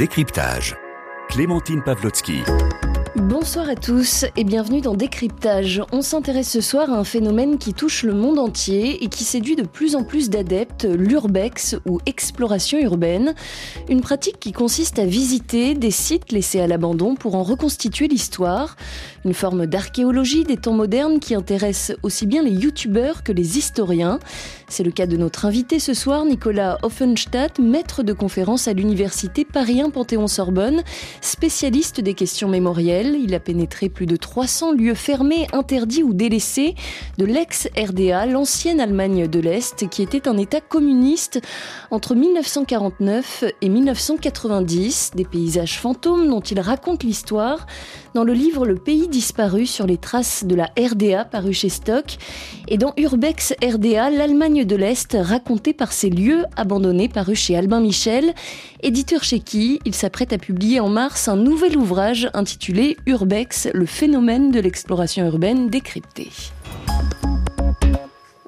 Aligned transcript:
Décryptage. 0.00 0.78
Clémentine 1.28 1.82
Pavlotsky. 1.82 2.38
Bonsoir 3.16 3.68
à 3.68 3.74
tous 3.74 4.24
et 4.34 4.44
bienvenue 4.44 4.80
dans 4.80 4.94
Décryptage. 4.94 5.82
On 5.92 6.00
s'intéresse 6.00 6.48
ce 6.48 6.62
soir 6.62 6.90
à 6.90 6.96
un 6.96 7.04
phénomène 7.04 7.58
qui 7.58 7.74
touche 7.74 8.04
le 8.04 8.14
monde 8.14 8.38
entier 8.38 9.04
et 9.04 9.08
qui 9.08 9.24
séduit 9.24 9.56
de 9.56 9.66
plus 9.66 9.96
en 9.96 10.02
plus 10.04 10.30
d'adeptes, 10.30 10.84
l'urbex 10.84 11.76
ou 11.86 11.98
exploration 12.06 12.78
urbaine. 12.78 13.34
Une 13.90 14.00
pratique 14.00 14.40
qui 14.40 14.52
consiste 14.52 14.98
à 14.98 15.04
visiter 15.04 15.74
des 15.74 15.90
sites 15.90 16.32
laissés 16.32 16.60
à 16.60 16.66
l'abandon 16.66 17.14
pour 17.14 17.34
en 17.34 17.42
reconstituer 17.42 18.08
l'histoire. 18.08 18.76
Une 19.26 19.34
forme 19.34 19.66
d'archéologie 19.66 20.44
des 20.44 20.56
temps 20.56 20.72
modernes 20.72 21.20
qui 21.20 21.34
intéresse 21.34 21.92
aussi 22.02 22.24
bien 22.24 22.42
les 22.42 22.52
youtubeurs 22.52 23.22
que 23.22 23.32
les 23.32 23.58
historiens. 23.58 24.18
C'est 24.68 24.82
le 24.82 24.90
cas 24.90 25.06
de 25.06 25.18
notre 25.18 25.44
invité 25.44 25.78
ce 25.78 25.92
soir, 25.92 26.24
Nicolas 26.24 26.78
Offenstadt, 26.82 27.58
maître 27.58 28.02
de 28.02 28.14
conférence 28.14 28.66
à 28.66 28.72
l'université 28.72 29.44
Paris 29.44 29.82
1 29.82 29.90
Panthéon-Sorbonne, 29.90 30.82
spécialiste 31.20 32.00
des 32.00 32.14
questions 32.14 32.48
mémorielles. 32.48 33.14
Il 33.22 33.34
a 33.34 33.40
pénétré 33.40 33.90
plus 33.90 34.06
de 34.06 34.16
300 34.16 34.72
lieux 34.72 34.94
fermés, 34.94 35.46
interdits 35.52 36.02
ou 36.02 36.14
délaissés 36.14 36.74
de 37.18 37.26
l'ex-RDA, 37.26 38.24
l'ancienne 38.24 38.80
Allemagne 38.80 39.26
de 39.26 39.40
l'Est, 39.40 39.86
qui 39.90 40.00
était 40.00 40.28
un 40.28 40.38
État 40.38 40.62
communiste 40.62 41.42
entre 41.90 42.14
1949 42.14 43.44
et 43.60 43.68
1990. 43.68 45.10
Des 45.14 45.24
paysages 45.26 45.78
fantômes 45.78 46.28
dont 46.30 46.40
il 46.40 46.58
raconte 46.58 47.02
l'histoire 47.02 47.66
dans 48.14 48.24
le 48.24 48.32
livre 48.32 48.66
Le 48.66 48.76
pays 48.76 49.09
disparu 49.10 49.66
sur 49.66 49.86
les 49.86 49.98
traces 49.98 50.44
de 50.44 50.54
la 50.54 50.70
RDA 50.78 51.24
paru 51.24 51.52
chez 51.52 51.68
Stock 51.68 52.16
et 52.68 52.78
dans 52.78 52.94
Urbex 52.96 53.52
RDA, 53.62 54.10
l'Allemagne 54.10 54.64
de 54.64 54.76
l'Est 54.76 55.16
racontée 55.20 55.74
par 55.74 55.92
ces 55.92 56.08
lieux 56.08 56.44
abandonnés 56.56 57.08
paru 57.08 57.34
chez 57.34 57.56
Albin 57.56 57.80
Michel, 57.80 58.34
éditeur 58.82 59.22
chez 59.22 59.40
qui 59.40 59.80
il 59.84 59.94
s'apprête 59.94 60.32
à 60.32 60.38
publier 60.38 60.80
en 60.80 60.88
mars 60.88 61.28
un 61.28 61.36
nouvel 61.36 61.76
ouvrage 61.76 62.30
intitulé 62.32 62.96
Urbex, 63.06 63.68
le 63.74 63.86
phénomène 63.86 64.50
de 64.50 64.60
l'exploration 64.60 65.26
urbaine 65.26 65.68
décrypté. 65.68 66.28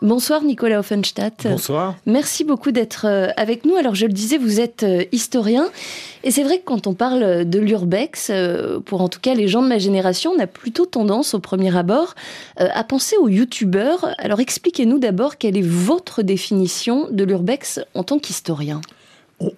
Bonsoir 0.02 0.42
Nicolas 0.42 0.80
Offenstadt. 0.80 1.46
Bonsoir. 1.48 1.94
Merci 2.06 2.42
beaucoup 2.42 2.72
d'être 2.72 3.06
euh, 3.06 3.28
avec 3.36 3.64
nous. 3.64 3.76
Alors 3.76 3.94
je 3.94 4.06
le 4.06 4.12
disais, 4.12 4.36
vous 4.36 4.58
êtes 4.58 4.82
euh, 4.82 5.04
historien 5.12 5.68
et 6.24 6.32
c'est 6.32 6.42
vrai 6.42 6.58
que 6.58 6.64
quand 6.64 6.88
on 6.88 6.94
parle 6.94 7.48
de 7.48 7.58
l'urbex, 7.60 8.28
euh, 8.30 8.80
pour 8.80 9.00
en 9.00 9.08
tout 9.08 9.20
cas 9.20 9.34
les 9.34 9.46
gens 9.46 9.62
de 9.62 9.68
ma 9.68 9.78
génération, 9.78 10.32
on 10.36 10.40
a 10.40 10.48
plutôt 10.48 10.86
tendance 10.86 11.34
au 11.34 11.38
premier 11.38 11.76
abord 11.76 12.16
à 12.56 12.82
penser 12.82 13.16
aux 13.16 13.28
youtubeurs. 13.28 14.08
Alors 14.18 14.40
expliquez-nous 14.40 14.98
d'abord 14.98 15.38
quelle 15.38 15.56
est 15.56 15.64
votre 15.64 16.22
définition 16.22 17.06
de 17.08 17.22
l'urbex 17.22 17.78
en 17.94 18.02
tant 18.02 18.18
qu'historien. 18.18 18.80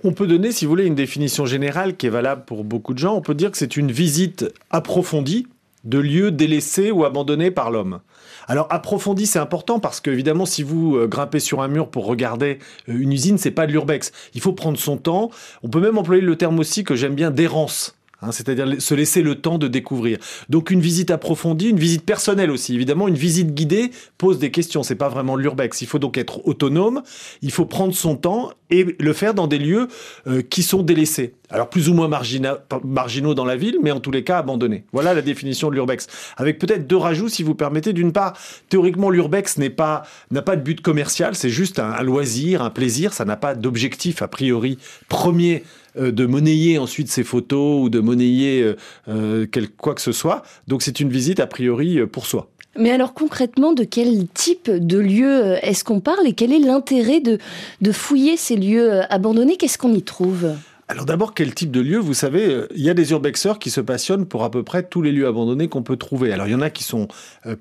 On 0.03 0.13
peut 0.13 0.27
donner, 0.27 0.53
si 0.53 0.67
vous 0.67 0.71
voulez, 0.71 0.87
une 0.87 0.95
définition 0.95 1.47
générale 1.47 1.97
qui 1.97 2.07
est 2.07 2.11
valable 2.11 2.45
pour 2.45 2.65
beaucoup 2.65 2.93
de 2.93 2.99
gens. 2.99 3.15
On 3.15 3.21
peut 3.23 3.35
dire 3.35 3.51
que 3.51 3.59
c'est 3.59 3.77
une 3.77 3.93
visite 3.93 4.47
approfondie 4.71 5.47
de 5.85 5.99
lieux 5.99 6.31
délaissés 6.31 6.91
ou 6.91 7.05
abandonnés 7.05 7.51
par 7.51 7.71
l'homme. 7.71 8.01
Alors 8.49 8.67
approfondi, 8.71 9.27
c'est 9.27 9.39
important 9.39 9.81
parce 9.81 10.01
que 10.01 10.11
évidemment, 10.11 10.47
si 10.47 10.63
vous 10.63 10.97
euh, 10.97 11.07
grimpez 11.07 11.41
sur 11.41 11.63
un 11.63 11.69
mur 11.69 11.89
pour 11.89 12.07
regarder 12.07 12.59
euh, 12.89 12.99
une 12.99 13.13
usine, 13.13 13.39
c'est 13.39 13.51
pas 13.51 13.67
de 13.67 13.73
l'urbex. 13.73 14.13
Il 14.35 14.41
faut 14.41 14.53
prendre 14.53 14.79
son 14.79 14.97
temps. 14.97 15.31
On 15.63 15.69
peut 15.69 15.81
même 15.81 15.99
employer 15.99 16.23
le 16.23 16.37
terme 16.37 16.59
aussi 16.59 16.85
que 16.85 16.95
j'aime 16.95 17.15
bien 17.15 17.31
d'errance. 17.31 17.97
Hein, 18.25 18.33
c'est-à-dire 18.33 18.81
se 18.81 18.95
laisser 18.95 19.23
le 19.23 19.35
temps 19.35 19.59
de 19.59 19.69
découvrir. 19.69 20.19
Donc 20.49 20.71
une 20.71 20.81
visite 20.81 21.11
approfondie, 21.11 21.69
une 21.69 21.79
visite 21.79 22.05
personnelle 22.05 22.51
aussi. 22.51 22.75
Évidemment, 22.75 23.09
une 23.09 23.17
visite 23.17 23.55
guidée 23.55 23.91
pose 24.19 24.39
des 24.39 24.51
questions. 24.51 24.83
C'est 24.83 24.95
pas 24.95 25.09
vraiment 25.09 25.37
l'urbex. 25.37 25.83
Il 25.83 25.87
faut 25.87 25.99
donc 25.99 26.17
être 26.17 26.47
autonome. 26.47 27.03
Il 27.43 27.53
faut 27.53 27.67
prendre 27.67 27.95
son 27.95 28.17
temps 28.17 28.53
et 28.71 28.97
le 28.99 29.13
faire 29.13 29.35
dans 29.35 29.47
des 29.47 29.59
lieux 29.59 29.89
euh, 30.27 30.43
qui 30.43 30.63
sont 30.63 30.83
délaissés. 30.83 31.35
Alors 31.55 31.71
plus 31.71 31.89
ou 31.89 31.95
moins 31.95 32.09
marginaux 32.09 33.35
dans 33.35 33.45
la 33.45 33.55
ville, 33.55 33.79
mais 33.81 33.93
en 33.93 34.01
tous 34.01 34.11
les 34.11 34.25
cas 34.25 34.39
abandonnés. 34.39 34.83
Voilà 34.93 35.15
la 35.15 35.23
définition 35.23 35.71
de 35.71 35.77
l'urbex. 35.77 36.09
Avec 36.37 36.59
peut-être 36.59 36.89
deux 36.89 36.97
rajouts, 36.97 37.29
si 37.29 37.45
vous 37.45 37.55
permettez. 37.55 37.93
D'une 37.93 38.11
part, 38.11 38.37
théoriquement, 38.69 39.09
l'urbex 39.09 39.57
n'est 39.59 39.71
pas 39.71 40.03
n'a 40.33 40.43
pas 40.43 40.57
de 40.57 40.63
but 40.63 40.81
commercial. 40.81 41.37
C'est 41.37 41.51
juste 41.51 41.79
un 41.79 42.03
loisir, 42.03 42.61
un 42.61 42.71
plaisir. 42.71 43.13
Ça 43.13 43.25
n'a 43.25 43.37
pas 43.37 43.55
d'objectif 43.55 44.21
a 44.21 44.27
priori 44.27 44.79
premier 45.09 45.63
euh, 45.97 46.11
de 46.11 46.27
monnayer 46.27 46.79
ensuite 46.79 47.09
ces 47.09 47.23
photos 47.23 47.85
ou 47.85 47.89
de 47.89 48.01
monnayer 48.01 48.61
euh, 48.61 48.77
euh, 49.07 49.47
quoi 49.79 49.95
que 49.95 50.01
ce 50.01 50.11
soit. 50.11 50.43
Donc 50.67 50.83
c'est 50.83 50.99
une 50.99 51.09
visite 51.09 51.39
a 51.39 51.47
priori 51.47 52.05
pour 52.09 52.27
soi. 52.27 52.51
Mais 52.77 52.91
alors 52.91 53.15
concrètement, 53.15 53.73
de 53.73 53.85
quel 53.85 54.27
type 54.27 54.69
de 54.69 54.99
lieu 54.99 55.55
est-ce 55.63 55.85
qu'on 55.85 56.01
parle 56.01 56.27
et 56.27 56.33
quel 56.33 56.53
est 56.53 56.59
l'intérêt 56.59 57.21
de 57.21 57.93
fouiller 57.93 58.37
ces 58.37 58.57
lieux 58.57 59.03
abandonnés? 59.09 59.57
Qu'est-ce 59.57 59.79
qu'on 59.79 59.95
y 59.95 60.03
trouve? 60.03 60.49
Alors 60.87 61.07
d'abord, 61.07 61.33
quel 61.33 61.55
type 61.55 61.71
de 61.71 61.81
lieu 61.81 61.99
Vous 61.99 62.13
savez, 62.13 62.67
il 62.75 62.83
y 62.83 62.91
a 62.91 62.95
des 62.95 63.13
urbexeurs 63.13 63.59
qui 63.59 63.71
se 63.71 63.81
passionnent 63.81 64.27
pour 64.27 64.45
à 64.45 64.51
peu 64.51 64.63
près 64.63 64.83
tous 64.83 65.01
les 65.01 65.13
lieux 65.13 65.27
abandonnés 65.27 65.69
qu'on 65.69 65.83
peut 65.83 65.97
trouver. 65.97 66.31
Alors 66.31 66.47
il 66.47 66.53
y 66.53 66.55
en 66.55 66.61
a 66.61 66.69
qui 66.69 66.85
sont 66.85 67.09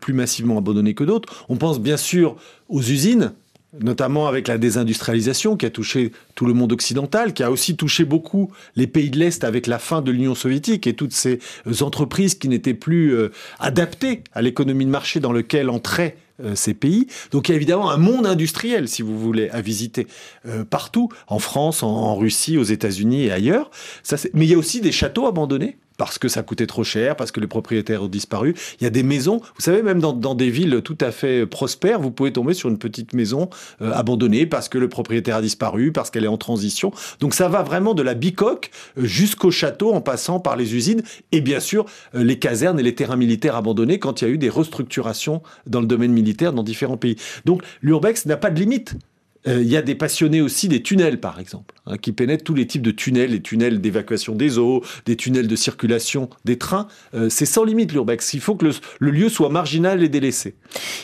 plus 0.01 0.13
massivement 0.13 0.57
abandonnés 0.57 0.93
que 0.93 1.05
d'autres. 1.05 1.45
On 1.47 1.55
pense 1.55 1.79
bien 1.79 1.95
sûr 1.95 2.35
aux 2.67 2.81
usines, 2.81 3.31
notamment 3.79 4.27
avec 4.27 4.47
la 4.47 4.57
désindustrialisation 4.57 5.57
qui 5.57 5.65
a 5.65 5.69
touché 5.69 6.11
tout 6.35 6.45
le 6.45 6.53
monde 6.53 6.71
occidental, 6.71 7.33
qui 7.33 7.43
a 7.43 7.51
aussi 7.51 7.75
touché 7.75 8.05
beaucoup 8.05 8.51
les 8.75 8.87
pays 8.87 9.09
de 9.09 9.17
l'Est 9.17 9.43
avec 9.43 9.67
la 9.67 9.79
fin 9.79 10.01
de 10.01 10.11
l'Union 10.11 10.35
soviétique 10.35 10.87
et 10.87 10.93
toutes 10.93 11.13
ces 11.13 11.39
euh, 11.67 11.81
entreprises 11.81 12.35
qui 12.35 12.49
n'étaient 12.49 12.73
plus 12.73 13.13
euh, 13.13 13.31
adaptées 13.59 14.23
à 14.33 14.41
l'économie 14.41 14.85
de 14.85 14.91
marché 14.91 15.19
dans 15.19 15.31
lequel 15.31 15.69
entraient 15.69 16.17
euh, 16.17 16.22
ces 16.55 16.73
pays. 16.73 17.07
Donc 17.31 17.47
il 17.47 17.51
y 17.51 17.53
a 17.53 17.55
évidemment 17.55 17.91
un 17.91 17.97
monde 17.97 18.25
industriel, 18.25 18.87
si 18.87 19.01
vous 19.01 19.19
voulez, 19.19 19.49
à 19.49 19.61
visiter 19.61 20.07
partout, 20.69 21.09
en 21.27 21.39
France, 21.39 21.83
en, 21.83 22.15
Russie, 22.15 22.57
aux 22.57 22.63
États-Unis 22.63 23.25
et 23.25 23.31
ailleurs. 23.31 23.69
Ça, 24.01 24.17
mais 24.33 24.45
il 24.45 24.51
y 24.51 24.55
a 24.55 24.57
aussi 24.57 24.81
des 24.81 24.91
châteaux 24.91 25.27
abandonnés 25.27 25.77
parce 25.97 26.17
que 26.17 26.27
ça 26.27 26.43
coûtait 26.43 26.67
trop 26.67 26.83
cher, 26.83 27.15
parce 27.15 27.31
que 27.31 27.39
les 27.39 27.47
propriétaires 27.47 28.03
ont 28.03 28.07
disparu. 28.07 28.55
Il 28.79 28.83
y 28.83 28.87
a 28.87 28.89
des 28.89 29.03
maisons, 29.03 29.37
vous 29.37 29.61
savez, 29.61 29.83
même 29.83 29.99
dans, 29.99 30.35
des 30.35 30.49
villes 30.49 30.81
tout 30.83 30.97
à 31.01 31.11
fait 31.11 31.45
prospères, 31.45 31.99
vous 31.99 32.11
pouvez 32.11 32.33
tomber 32.33 32.53
sur 32.53 32.69
une 32.69 32.77
petite 32.77 33.13
maison 33.13 33.49
euh, 33.81 33.91
abandonnée 33.93 34.45
parce 34.45 34.69
que 34.69 34.77
le 34.77 34.89
propriétaire 34.89 35.37
a 35.37 35.41
disparu, 35.41 35.91
parce 35.91 36.09
qu'elle 36.09 36.23
est 36.23 36.29
en 36.29 36.37
transition. 36.37 36.91
Donc 37.19 37.33
ça 37.33 37.47
va 37.47 37.63
vraiment 37.63 37.93
de 37.93 38.01
la 38.01 38.13
bicoque 38.13 38.71
euh, 38.97 39.05
jusqu'au 39.05 39.51
château 39.51 39.93
en 39.93 40.01
passant 40.01 40.39
par 40.39 40.55
les 40.55 40.75
usines 40.75 41.03
et 41.31 41.41
bien 41.41 41.59
sûr 41.59 41.85
euh, 42.15 42.23
les 42.23 42.39
casernes 42.39 42.79
et 42.79 42.83
les 42.83 42.95
terrains 42.95 43.15
militaires 43.15 43.55
abandonnés 43.55 43.99
quand 43.99 44.21
il 44.21 44.25
y 44.25 44.27
a 44.27 44.31
eu 44.31 44.37
des 44.37 44.49
restructurations 44.49 45.41
dans 45.67 45.81
le 45.81 45.87
domaine 45.87 46.11
militaire 46.11 46.53
dans 46.53 46.63
différents 46.63 46.97
pays. 46.97 47.15
Donc 47.45 47.63
l'urbex 47.81 48.25
n'a 48.25 48.37
pas 48.37 48.49
de 48.49 48.59
limite. 48.59 48.95
Euh, 49.47 49.61
il 49.61 49.69
y 49.69 49.77
a 49.77 49.81
des 49.81 49.95
passionnés 49.95 50.41
aussi 50.41 50.67
des 50.67 50.81
tunnels, 50.81 51.19
par 51.19 51.39
exemple, 51.39 51.75
hein, 51.85 51.97
qui 51.97 52.11
pénètrent 52.11 52.43
tous 52.43 52.53
les 52.53 52.67
types 52.67 52.81
de 52.81 52.91
tunnels, 52.91 53.31
les 53.31 53.41
tunnels 53.41 53.81
d'évacuation 53.81 54.35
des 54.35 54.57
eaux, 54.57 54.83
des 55.05 55.15
tunnels 55.15 55.47
de 55.47 55.55
circulation 55.55 56.29
des 56.45 56.57
trains. 56.57 56.87
Euh, 57.13 57.29
c'est 57.29 57.45
sans 57.45 57.63
limite 57.63 57.91
l'urbex. 57.91 58.33
Il 58.33 58.39
faut 58.39 58.55
que 58.55 58.65
le, 58.99 59.11
lieu 59.11 59.29
soit 59.29 59.49
marginal 59.49 60.03
et 60.03 60.09
délaissé. 60.09 60.55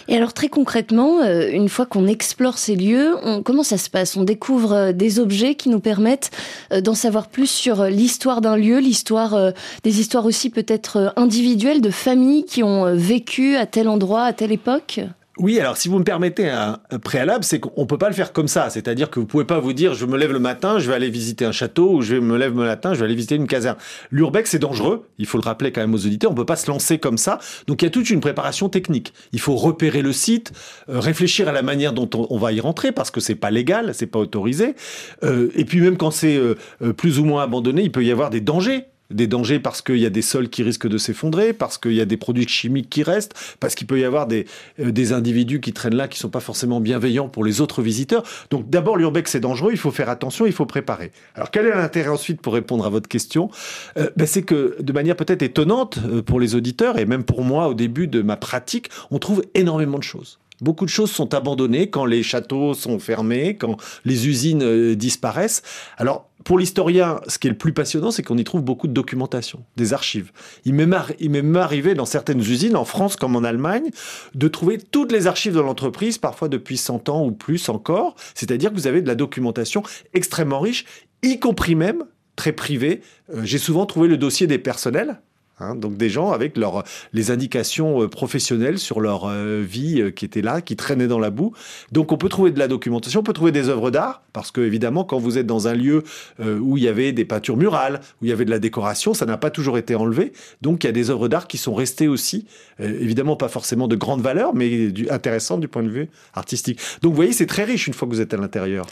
Et 0.08 0.16
alors 0.16 0.34
très 0.34 0.48
concrètement, 0.48 1.22
euh, 1.22 1.50
une 1.52 1.70
fois 1.70 1.86
qu'on 1.86 2.08
explore 2.08 2.58
ces 2.58 2.76
lieux, 2.76 3.16
comment 3.44 3.64
ça 3.64 3.78
se 3.78 3.90
passe? 3.90 4.16
On 4.16 4.24
découvre 4.24 4.92
des 4.92 5.20
objets 5.20 5.56
qui 5.56 5.70
nous 5.70 5.80
permettent 5.80 6.32
d'en 6.72 6.96
savoir 6.96 7.28
plus 7.28 7.50
sur 7.50 7.86
l'histoire 7.86 8.42
d'un 8.42 8.58
lieu, 8.58 8.80
l'histoire, 8.80 9.54
des 9.84 10.00
histoires 10.00 10.26
aussi 10.26 10.50
peut-être 10.50 11.14
individuelles 11.16 11.82
de 11.82 11.90
familles 11.90 12.46
qui 12.46 12.64
ont 12.64 12.96
vécu 12.96 13.56
à 13.56 13.66
tel 13.66 13.88
endroit, 13.88 14.24
à 14.24 14.34
telle 14.34 14.52
époque? 14.52 15.02
Oui, 15.40 15.58
alors 15.60 15.78
si 15.78 15.88
vous 15.88 15.98
me 15.98 16.04
permettez 16.04 16.50
un, 16.50 16.80
préalable, 17.02 17.46
c'est 17.46 17.60
qu'on 17.60 17.86
peut 17.86 17.98
pas 17.98 18.10
le 18.10 18.14
faire 18.14 18.34
comme 18.34 18.50
ça. 18.50 18.70
C'est-à-dire 18.70 19.10
que 19.10 19.20
vous 19.20 19.26
pouvez 19.26 19.46
pas 19.46 19.60
vous 19.60 19.72
dire, 19.72 19.94
je 19.94 20.06
me 20.06 20.18
lève 20.18 20.34
le 20.34 20.40
matin, 20.40 20.80
je 20.80 20.90
vais 20.90 20.96
aller 20.96 21.10
visiter 21.10 21.46
un 21.46 21.54
château, 21.54 21.96
ou 21.96 22.02
je 22.02 22.16
me 22.16 22.38
lève 22.38 22.52
le 22.52 22.66
matin, 22.66 22.94
je 22.94 23.00
vais 23.00 23.06
aller 23.06 23.16
visiter 23.16 23.36
une 23.36 23.48
caserne. 23.48 23.78
L'urbex, 24.12 24.52
c'est 24.52 24.60
dangereux. 24.60 25.08
Il 25.18 25.26
faut 25.26 25.38
le 25.38 25.44
rappeler 25.44 25.72
quand 25.72 25.80
même 25.80 25.94
aux 25.94 26.06
auditeurs. 26.06 26.32
On 26.32 26.36
peut 26.36 26.46
pas 26.46 26.58
se 26.58 26.70
lancer 26.70 27.00
comme 27.00 27.18
ça. 27.18 27.40
Donc 27.68 27.82
il 27.82 27.86
y 27.86 27.88
a 27.88 27.92
toute 27.92 28.10
une 28.10 28.20
préparation 28.20 28.68
technique. 28.68 29.14
Il 29.32 29.40
faut 29.40 29.56
repérer 29.56 30.02
le 30.02 30.12
site, 30.12 30.52
euh, 30.90 31.00
réfléchir 31.00 31.48
à 31.48 31.54
la 31.54 31.62
manière 31.62 31.94
dont 31.94 32.10
on, 32.14 32.38
va 32.38 32.52
y 32.52 32.60
rentrer, 32.60 32.92
parce 32.92 33.10
que 33.10 33.22
c'est 33.22 33.36
pas 33.36 33.50
légal, 33.50 33.94
c'est 33.94 34.08
pas 34.08 34.20
autorisé. 34.20 34.76
Euh, 35.24 35.50
et 35.56 35.64
puis 35.64 35.80
même 35.80 35.96
quand 35.96 36.12
c'est 36.12 36.36
euh, 36.36 36.56
plus 36.98 37.18
ou 37.18 37.24
moins 37.24 37.44
abandonné, 37.44 37.84
il 37.84 37.92
peut 37.92 38.04
y 38.04 38.12
avoir 38.12 38.30
des 38.30 38.42
dangers 38.42 38.89
des 39.10 39.28
dangers 39.28 39.60
parce 39.60 39.82
qu'il 39.82 39.98
y 39.98 40.06
a 40.06 40.10
des 40.10 40.22
sols 40.22 40.50
qui 40.50 40.64
risquent 40.64 40.88
de 40.88 40.98
s'effondrer, 40.98 41.54
parce 41.54 41.78
qu'il 41.78 41.94
y 41.94 42.02
a 42.02 42.06
des 42.06 42.18
produits 42.18 42.48
chimiques 42.48 42.90
qui 42.90 43.04
restent, 43.04 43.34
parce 43.60 43.76
qu'il 43.76 43.88
peut 43.88 44.00
y 44.00 44.06
avoir 44.06 44.28
des, 44.28 44.46
euh, 44.80 44.92
des 44.92 45.14
individus 45.14 45.62
qui 45.62 45.74
traînent 45.74 45.96
là 45.96 46.08
qui 46.08 46.20
sont 46.20 46.30
pas 46.30 46.40
forcément 46.40 46.80
bienveillants 46.80 47.30
pour 47.30 47.44
les 47.44 47.62
autres 47.62 47.82
visiteurs. 47.82 48.24
Donc 48.50 48.70
d'abord 48.70 48.98
l'urbex 48.98 49.32
c'est 49.32 49.40
dangereux, 49.40 49.72
il 49.72 49.78
faut 49.78 49.92
faire 49.92 50.10
attention, 50.10 50.46
il 50.46 50.54
faut 50.54 50.66
préparer. 50.66 51.12
Alors 51.36 51.52
quel 51.52 51.66
est 51.66 51.76
l'intérêt 51.76 52.10
ensuite 52.10 52.42
pour 52.42 52.54
répondre 52.54 52.86
à 52.86 52.90
votre 52.90 53.08
question? 53.08 53.50
Euh, 53.98 54.10
ben, 54.16 54.28
C'est 54.28 54.44
que 54.44 54.78
de 54.80 54.94
manière 54.94 55.16
peut-être 55.16 55.42
étonnante 55.42 56.00
euh, 56.08 56.22
pour 56.22 56.40
les 56.40 56.56
auditeurs 56.56 57.00
et 57.00 57.06
même 57.06 57.24
pour 57.24 57.44
moi 57.44 57.68
au 57.68 57.74
début 57.74 58.08
de 58.08 58.22
ma 58.22 58.38
pratique, 58.38 58.90
on 59.12 59.20
trouve 59.20 59.44
énormément 59.56 59.98
de 59.98 60.04
choses. 60.04 60.40
Beaucoup 60.62 60.84
de 60.84 60.90
choses 60.90 61.12
sont 61.12 61.34
abandonnées 61.34 61.90
quand 61.90 62.06
les 62.06 62.22
châteaux 62.22 62.74
sont 62.74 63.00
fermés, 63.00 63.56
quand 63.56 63.78
les 64.04 64.28
usines 64.28 64.94
disparaissent. 64.94 65.62
Alors, 65.98 66.29
pour 66.46 66.58
l'historien, 66.58 67.20
ce 67.28 67.38
qui 67.38 67.48
est 67.48 67.52
le 67.52 67.58
plus 67.58 67.74
passionnant, 67.74 68.12
c'est 68.12 68.24
qu'on 68.24 68.38
y 68.38 68.44
trouve 68.44 68.62
beaucoup 68.62 68.88
de 68.88 68.94
documentation, 68.94 69.66
des 69.76 69.94
archives. 69.94 70.32
Il 70.66 70.74
m'est 70.74 70.86
même 70.86 71.56
arrivé 71.56 71.94
dans 71.96 72.06
certaines 72.06 72.40
usines, 72.40 72.76
en 72.76 72.86
France 72.86 73.16
comme 73.16 73.36
en 73.36 73.44
Allemagne, 73.44 73.90
de 74.36 74.48
trouver 74.48 74.78
toutes 74.78 75.12
les 75.12 75.28
archives 75.28 75.54
de 75.54 75.60
l'entreprise, 75.60 76.18
parfois 76.18 76.48
depuis 76.48 76.78
100 76.78 77.10
ans 77.10 77.26
ou 77.26 77.32
plus 77.32 77.70
encore. 77.70 78.16
C'est-à-dire 78.36 78.70
que 78.70 78.76
vous 78.76 78.88
avez 78.88 79.02
de 79.02 79.08
la 79.08 79.16
documentation 79.16 79.84
extrêmement 80.14 80.60
riche, 80.60 80.86
y 81.24 81.40
compris 81.40 81.76
même 81.76 82.06
très 82.36 82.54
privés. 82.54 83.02
J'ai 83.44 83.58
souvent 83.58 83.86
trouvé 83.86 84.08
le 84.08 84.18
dossier 84.18 84.48
des 84.48 84.60
personnels 84.60 85.22
Hein, 85.62 85.76
donc 85.76 85.98
des 85.98 86.10
gens 86.10 86.32
avec 86.32 86.58
leur, 86.58 86.84
les 87.12 87.32
indications 87.32 88.04
euh, 88.04 88.08
professionnelles 88.08 88.80
sur 88.80 89.02
leur 89.02 89.26
euh, 89.26 89.62
vie 89.62 90.02
euh, 90.02 90.10
qui 90.10 90.24
étaient 90.24 90.42
là, 90.42 90.62
qui 90.62 90.78
traînaient 90.78 91.08
dans 91.08 91.20
la 91.20 91.32
boue. 91.32 91.52
Donc 91.92 92.14
on 92.14 92.18
peut 92.18 92.30
trouver 92.30 92.52
de 92.52 92.60
la 92.60 92.70
documentation, 92.70 93.20
on 93.20 93.24
peut 93.24 93.34
trouver 93.34 93.52
des 93.52 93.68
œuvres 93.68 93.92
d'art, 93.92 94.22
parce 94.32 94.52
que 94.52 94.62
évidemment 94.62 95.04
quand 95.04 95.20
vous 95.20 95.38
êtes 95.38 95.48
dans 95.48 95.68
un 95.68 95.74
lieu 95.74 96.04
où 96.40 96.78
il 96.78 96.84
y 96.84 96.88
avait 96.88 97.12
des 97.12 97.26
peintures 97.26 97.58
murales, 97.58 98.00
où 98.22 98.26
il 98.26 98.30
y 98.30 98.32
avait 98.32 98.46
de 98.46 98.50
la 98.50 98.60
décoration, 98.60 99.14
ça 99.14 99.26
n'a 99.26 99.38
pas 99.38 99.50
toujours 99.50 99.78
été 99.78 99.96
enlevé. 99.96 100.32
Donc 100.62 100.84
il 100.84 100.88
y 100.88 100.90
a 100.90 100.94
des 100.94 101.10
œuvres 101.10 101.28
d'art 101.28 101.48
qui 101.48 101.58
sont 101.58 101.74
restées 101.74 102.08
aussi, 102.08 102.46
évidemment 102.80 103.36
pas 103.36 103.50
forcément 103.50 103.88
de 103.88 103.96
grande 103.96 104.22
valeur, 104.22 104.54
mais 104.54 104.94
intéressantes 105.10 105.60
du 105.60 105.68
point 105.68 105.84
de 105.84 105.90
vue 105.90 106.10
artistique. 106.34 106.80
Donc 107.02 107.12
vous 107.12 107.16
voyez, 107.16 107.34
c'est 107.34 107.46
très 107.46 107.64
riche 107.64 107.88
une 107.88 107.94
fois 107.94 108.08
que 108.08 108.14
vous 108.14 108.22
êtes 108.22 108.34
à 108.34 108.38
l'intérieur. 108.38 108.86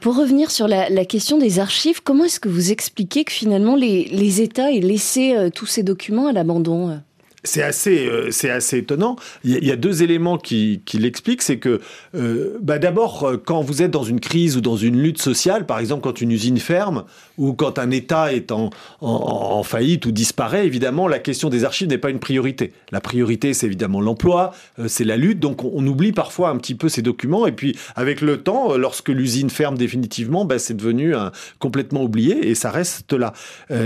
pour 0.00 0.16
revenir 0.16 0.50
sur 0.50 0.68
la, 0.68 1.04
question 1.04 1.38
des 1.38 1.58
archives, 1.58 2.02
comment 2.02 2.24
est-ce 2.24 2.40
que 2.40 2.48
vous 2.48 2.70
expliquez 2.70 3.24
que 3.24 3.32
finalement 3.32 3.74
les, 3.74 4.04
les 4.04 4.40
États 4.40 4.72
aient 4.72 4.80
laissé 4.80 5.34
tous 5.54 5.66
ces 5.66 5.82
documents 5.82 6.11
à 6.20 6.32
l'abandon 6.32 7.00
c'est 7.44 7.62
assez, 7.62 8.06
euh, 8.06 8.30
assez 8.50 8.78
étonnant. 8.78 9.16
Il 9.44 9.64
y, 9.64 9.72
a, 9.72 9.76
deux 9.76 10.02
éléments 10.02 10.38
qui, 10.38 10.82
qui 10.84 10.98
l'expliquent. 10.98 11.42
C'est 11.42 11.58
que, 11.58 11.80
euh, 12.14 12.58
bah 12.62 12.78
d'abord, 12.78 13.24
euh, 13.24 13.36
quand 13.36 13.62
vous 13.62 13.82
êtes 13.82 13.90
dans 13.90 14.04
une 14.04 14.20
crise 14.20 14.56
ou 14.56 14.60
dans 14.60 14.76
une 14.76 15.00
lutte 15.00 15.20
sociale, 15.20 15.66
par 15.66 15.78
exemple 15.78 16.02
quand 16.02 16.20
une 16.20 16.30
usine 16.30 16.58
ferme 16.58 17.04
ou 17.38 17.52
quand 17.52 17.78
un 17.78 17.90
État 17.90 18.32
est 18.32 18.52
en, 18.52 18.70
en, 19.00 19.62
faillite 19.62 20.06
ou 20.06 20.12
disparaît, 20.12 20.66
évidemment, 20.66 21.08
la 21.08 21.18
question 21.18 21.48
des 21.48 21.64
archives 21.64 21.88
n'est 21.88 21.98
pas 21.98 22.10
une 22.10 22.20
priorité. 22.20 22.72
La 22.92 23.00
priorité, 23.00 23.54
c'est 23.54 23.66
évidemment 23.66 24.00
l'emploi, 24.00 24.52
c'est 24.86 25.04
la 25.04 25.16
lutte. 25.16 25.40
Donc, 25.40 25.64
on, 25.64 25.86
oublie 25.86 26.12
parfois 26.12 26.50
un 26.50 26.56
petit 26.56 26.74
peu 26.74 26.88
ces 26.88 27.02
documents. 27.02 27.46
Et 27.46 27.52
puis, 27.52 27.76
avec 27.96 28.20
le 28.20 28.42
temps, 28.42 28.76
lorsque 28.76 29.08
l'usine 29.08 29.50
ferme 29.50 29.76
définitivement, 29.76 30.44
bah, 30.44 30.58
c'est 30.58 30.74
devenu 30.74 31.14
complètement 31.58 32.02
oublié 32.02 32.48
et 32.48 32.54
ça 32.54 32.70
reste 32.70 33.12
là. 33.12 33.32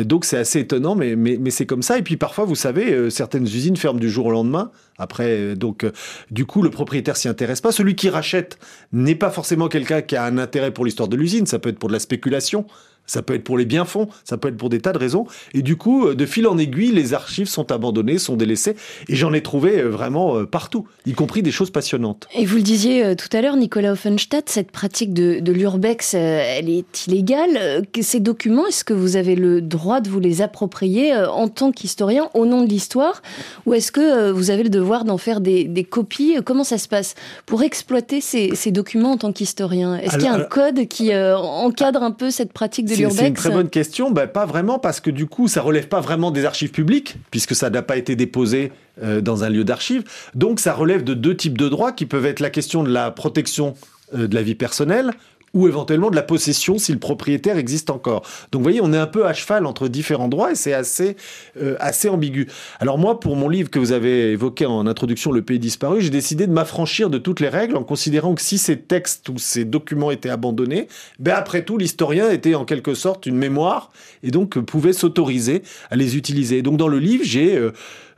donc, 0.05 0.25
c'est 0.25 0.38
assez 0.38 0.61
étonnant, 0.61 0.94
mais, 0.94 1.14
mais, 1.14 1.38
mais 1.41 1.50
c'est 1.50 1.67
comme 1.67 1.82
ça. 1.82 1.99
Et 1.99 2.03
puis, 2.03 2.17
parfois, 2.17 2.44
vous 2.44 2.56
savez, 2.56 3.11
certaines 3.11 3.45
usines 3.54 3.76
ferment 3.76 3.98
du 3.98 4.10
jour 4.10 4.26
au 4.26 4.31
lendemain. 4.31 4.70
Après, 4.98 5.28
euh, 5.28 5.54
donc, 5.54 5.84
euh, 5.84 5.93
du 6.31 6.46
coup, 6.46 6.62
le 6.62 6.70
propriétaire 6.70 7.16
s'y 7.16 7.28
intéresse 7.28 7.60
pas. 7.60 7.72
Celui 7.72 7.94
qui 7.96 8.08
rachète 8.08 8.58
n'est 8.93 9.14
pas 9.14 9.31
forcément 9.31 9.69
quelqu'un 9.69 10.02
qui 10.02 10.16
a 10.16 10.25
un 10.25 10.38
intérêt 10.38 10.70
pour 10.70 10.84
l'histoire 10.84 11.08
de 11.08 11.16
l'usine. 11.16 11.46
Ça 11.46 11.58
peut 11.58 11.69
être 11.69 11.78
pour 11.78 11.88
de 11.88 11.94
la 11.94 12.00
spéculation. 12.00 12.66
Ça 13.06 13.23
peut 13.23 13.35
être 13.35 13.44
pour 13.44 13.56
les 13.56 13.64
biens-fonds, 13.64 14.08
ça 14.25 14.37
peut 14.37 14.49
être 14.49 14.56
pour 14.56 14.69
des 14.69 14.81
tas 14.81 14.93
de 14.93 14.99
raisons. 14.99 15.26
Et 15.55 15.62
du 15.62 15.76
coup, 15.76 16.08
euh, 16.08 16.14
de 16.14 16.26
fil 16.26 16.47
en 16.47 16.58
aiguille, 16.58 16.91
les 16.91 17.14
archives 17.14 17.47
sont 17.47 17.70
abandonnées, 17.70 18.19
sont 18.19 18.37
délaissées. 18.37 18.76
Et 19.08 19.14
j'en 19.14 19.32
ai 19.32 19.43
trouvé 19.43 19.79
euh, 19.79 19.88
vraiment 19.88 20.37
euh, 20.37 20.47
partout, 20.47 20.87
y 21.06 21.12
compris 21.12 21.43
des 21.43 21.53
choses 21.53 21.70
passionnantes. 21.70 22.26
Et 22.35 22.44
vous 22.44 22.56
le 22.56 22.62
disiez 22.62 23.14
tout 23.17 23.29
à 23.32 23.41
l'heure, 23.41 23.56
Nicolas 23.56 23.93
Offenstadt, 23.93 24.49
cette 24.49 24.70
pratique 24.70 25.12
de, 25.14 25.38
de 25.41 25.53
l'urbex, 25.53 26.14
elle 26.14 26.69
est 26.69 27.06
illégale. 27.06 27.85
Ces 28.00 28.20
documents, 28.20 28.67
est-ce 28.67 28.85
que 28.85 28.94
vous 28.94 29.17
avez 29.17 29.37
le 29.37 29.61
droit 29.61 30.00
de 30.00 30.08
vous 30.08 30.20
les 30.20 30.43
approprier 30.43 31.14
en 31.14 31.49
tant 31.49 31.73
qu'historien 31.73 32.29
au 32.35 32.47
nom 32.47 32.62
de 32.62 32.69
l'histoire 32.69 33.23
Ou 33.67 33.75
est-ce 33.75 33.93
que 33.93 34.31
vous 34.31 34.50
avez 34.50 34.64
le 34.64 34.69
devoir 34.69 35.05
d'en 35.05 35.19
faire 35.19 35.41
des, 35.41 35.64
des, 35.64 35.85
copies 35.85 36.37
Comment 36.44 36.64
ça 36.64 36.79
se 36.79 36.88
passe 36.88 37.14
pour 37.47 37.62
exploiter 37.62 38.20
ces, 38.20 38.55
ces 38.55 38.70
documents 38.70 39.12
en 39.12 39.17
tant 39.19 39.32
qu'historien? 39.32 39.97
Est-ce 39.97 40.17
qu'il 40.17 40.25
y 40.25 40.29
a 40.29 40.35
un 40.35 40.44
code 40.44 40.87
qui 40.88 41.14
encadre 41.14 42.03
un 42.03 42.11
peu 42.11 42.31
cette 42.31 42.53
pratique 42.53 42.87
de 42.87 42.95
c'est 42.96 43.28
une 43.28 43.34
très 43.34 43.50
bonne 43.50 43.69
question. 43.69 44.10
Ben, 44.10 44.26
pas 44.26 44.46
vraiment, 44.46 44.78
parce 44.78 45.00
que 45.00 45.10
du 45.10 45.26
coup, 45.26 45.48
ça 45.48 45.62
relève 45.62 45.88
pas 45.88 46.00
vraiment 46.00 46.31
des 46.31 46.44
archives 46.44 46.70
publiques, 46.70 47.16
puisque 47.31 47.54
ça 47.54 47.70
n'a 47.70 47.82
pas 47.82 47.96
été 47.96 48.16
déposé 48.16 48.72
euh, 49.02 49.20
dans 49.20 49.44
un 49.44 49.48
lieu 49.48 49.64
d'archives. 49.64 50.04
Donc, 50.34 50.60
ça 50.60 50.72
relève 50.75 51.04
de 51.04 51.14
deux 51.14 51.37
types 51.37 51.58
de 51.58 51.69
droits 51.69 51.93
qui 51.93 52.06
peuvent 52.06 52.26
être 52.26 52.40
la 52.40 52.50
question 52.50 52.82
de 52.82 52.90
la 52.90 53.10
protection 53.10 53.75
euh, 54.14 54.26
de 54.26 54.34
la 54.34 54.43
vie 54.43 54.54
personnelle 54.54 55.12
ou 55.56 55.67
éventuellement 55.67 56.11
de 56.11 56.17
la 56.17 56.23
possession 56.23 56.79
si 56.79 56.93
le 56.93 56.99
propriétaire 56.99 57.56
existe 57.56 57.88
encore. 57.88 58.23
Donc 58.53 58.61
vous 58.61 58.62
voyez, 58.62 58.81
on 58.82 58.93
est 58.93 58.99
un 58.99 59.06
peu 59.06 59.26
à 59.26 59.32
cheval 59.32 59.64
entre 59.64 59.88
différents 59.88 60.29
droits 60.29 60.53
et 60.53 60.55
c'est 60.55 60.75
assez, 60.75 61.17
euh, 61.61 61.76
assez 61.81 62.11
ambigu. 62.11 62.47
Alors 62.79 62.99
moi, 62.99 63.19
pour 63.19 63.37
mon 63.37 63.49
livre 63.49 63.70
que 63.70 63.79
vous 63.79 63.93
avez 63.93 64.32
évoqué 64.32 64.67
en 64.67 64.87
introduction, 64.87 65.32
Le 65.32 65.41
pays 65.41 65.58
disparu, 65.58 66.03
j'ai 66.03 66.11
décidé 66.11 66.47
de 66.47 66.53
m'affranchir 66.53 67.08
de 67.08 67.17
toutes 67.17 67.41
les 67.41 67.49
règles 67.49 67.76
en 67.76 67.85
considérant 67.85 68.35
que 68.35 68.43
si 68.43 68.58
ces 68.58 68.79
textes 68.79 69.31
ou 69.31 69.38
ces 69.38 69.64
documents 69.64 70.11
étaient 70.11 70.29
abandonnés, 70.29 70.88
ben 71.19 71.35
après 71.35 71.64
tout, 71.64 71.79
l'historien 71.79 72.31
était 72.31 72.55
en 72.55 72.67
quelque 72.67 72.94
sorte 72.94 73.25
une 73.25 73.37
mémoire 73.37 73.91
et 74.23 74.31
donc 74.31 74.58
pouvait 74.58 74.93
s'autoriser 74.93 75.62
à 75.91 75.97
les 75.97 76.17
utiliser. 76.19 76.61
Donc 76.61 76.76
dans 76.76 76.88
le 76.88 76.99
livre, 76.99 77.25
j'ai... 77.25 77.56
Euh, 77.56 77.73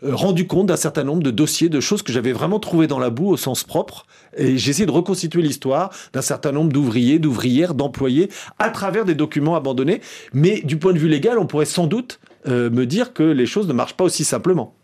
euh, 0.05 0.15
rendu 0.15 0.47
compte 0.47 0.67
d'un 0.67 0.77
certain 0.77 1.03
nombre 1.03 1.25
de 1.25 1.33
dossiers, 1.33 1.69
de 1.69 1.81
choses 1.81 2.03
que 2.03 2.13
j'avais 2.13 2.31
vraiment 2.31 2.61
trouvées 2.61 2.87
dans 2.87 3.01
la 3.01 3.11
boue 3.11 3.31
au 3.31 3.37
sens 3.37 3.65
propre. 3.65 4.07
Et 4.37 4.57
j'ai 4.57 4.71
essayé 4.71 4.87
de 4.87 4.93
reconstituer 4.93 5.43
l'histoire 5.43 5.91
d'un 6.13 6.23
certain 6.23 6.53
nombre 6.53 6.73
d'ouvriers, 6.73 7.19
d'ouvrières, 7.29 7.75
d'employés 7.75 8.31
à 8.59 8.71
travers 8.71 9.05
des 9.05 9.15
documents 9.15 9.55
abandonnés. 9.55 10.01
Mais 10.33 10.63
du 10.63 10.79
point 10.79 10.95
de 10.95 10.99
vue 10.99 11.09
légal, 11.09 11.39
on 11.39 11.47
pourrait 11.47 11.67
sans 11.67 11.87
doute 11.87 12.21
euh, 12.47 12.71
me 12.71 12.87
dire 12.87 13.13
que 13.13 13.23
les 13.23 13.47
choses 13.47 13.69
ne 13.69 13.75
marchent 13.75 13.97
pas 13.97 14.05
aussi 14.05 14.25
simplement. 14.25 14.78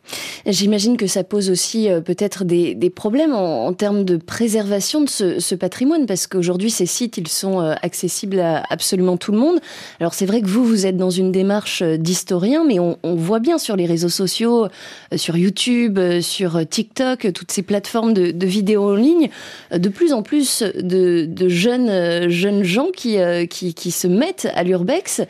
J'imagine 0.47 0.97
que 0.97 1.07
ça 1.07 1.25
pose 1.25 1.51
aussi 1.51 1.89
euh, 1.89 2.01
peut-être 2.01 2.45
des, 2.45 2.91
problèmes 2.95 3.33
en, 3.33 3.73
termes 3.73 4.05
de 4.05 4.17
préservation 4.17 5.03
de 5.03 5.09
ce, 5.09 5.55
patrimoine, 5.55 6.07
parce 6.07 6.27
qu'aujourd'hui, 6.27 6.71
ces 6.71 6.87
sites, 6.87 7.17
ils 7.17 7.29
sont 7.29 7.61
euh, 7.61 7.75
accessibles 7.83 8.41
à 8.41 8.63
absolument 8.71 9.17
tout 9.17 9.33
le 9.33 9.39
monde. 9.39 9.61
Alors 10.01 10.15
c'est 10.15 10.27
vrai 10.27 10.41
que 10.43 10.47
vous, 10.47 10.65
vous 10.65 10.87
êtes 10.87 10.97
dans 10.97 11.11
une 11.11 11.33
démarche 11.33 11.83
d'historien, 11.83 12.65
mais 12.65 12.79
on, 12.79 12.97
voit 13.17 13.39
bien 13.39 13.59
sur 13.59 13.77
les 13.77 13.87
réseaux 13.87 14.09
sociaux, 14.09 14.69
sur 15.15 15.37
YouTube, 15.37 15.99
sur 16.21 16.67
TikTok, 16.69 17.33
toutes 17.33 17.53
ces 17.53 17.63
plateformes 17.63 18.13
de, 18.13 18.47
vidéos 18.47 18.91
en 18.91 18.95
ligne, 18.95 19.31
de 19.73 19.89
plus 19.89 20.13
en 20.13 20.23
plus 20.23 20.63
de, 20.63 21.49
jeunes, 21.49 22.29
jeunes 22.29 22.65
gens 22.65 22.89
qui, 22.95 23.19
qui, 23.49 23.91
se 23.91 24.07
mettent 24.07 24.49
à 24.55 24.65
l'urbex 24.65 25.23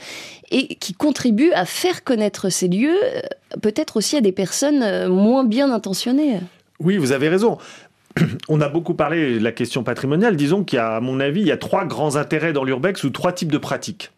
et 0.50 0.76
qui 0.76 0.94
contribue 0.94 1.50
à 1.52 1.64
faire 1.64 2.04
connaître 2.04 2.48
ces 2.48 2.68
lieux, 2.68 2.98
euh, 3.02 3.20
peut-être 3.60 3.96
aussi 3.96 4.16
à 4.16 4.20
des 4.20 4.32
personnes 4.32 4.82
euh, 4.82 5.08
moins 5.08 5.44
bien 5.44 5.72
intentionnées. 5.72 6.40
Oui, 6.80 6.96
vous 6.96 7.12
avez 7.12 7.28
raison. 7.28 7.58
On 8.48 8.60
a 8.60 8.68
beaucoup 8.68 8.94
parlé 8.94 9.38
de 9.38 9.44
la 9.44 9.52
question 9.52 9.82
patrimoniale. 9.82 10.36
Disons 10.36 10.64
qu'il 10.64 10.76
y 10.76 10.80
a, 10.80 10.96
à 10.96 11.00
mon 11.00 11.20
avis, 11.20 11.40
il 11.40 11.46
y 11.46 11.52
a 11.52 11.56
trois 11.56 11.84
grands 11.84 12.16
intérêts 12.16 12.52
dans 12.52 12.64
l'urbex 12.64 13.04
ou 13.04 13.10
trois 13.10 13.32
types 13.32 13.52
de 13.52 13.58
pratiques. 13.58 14.10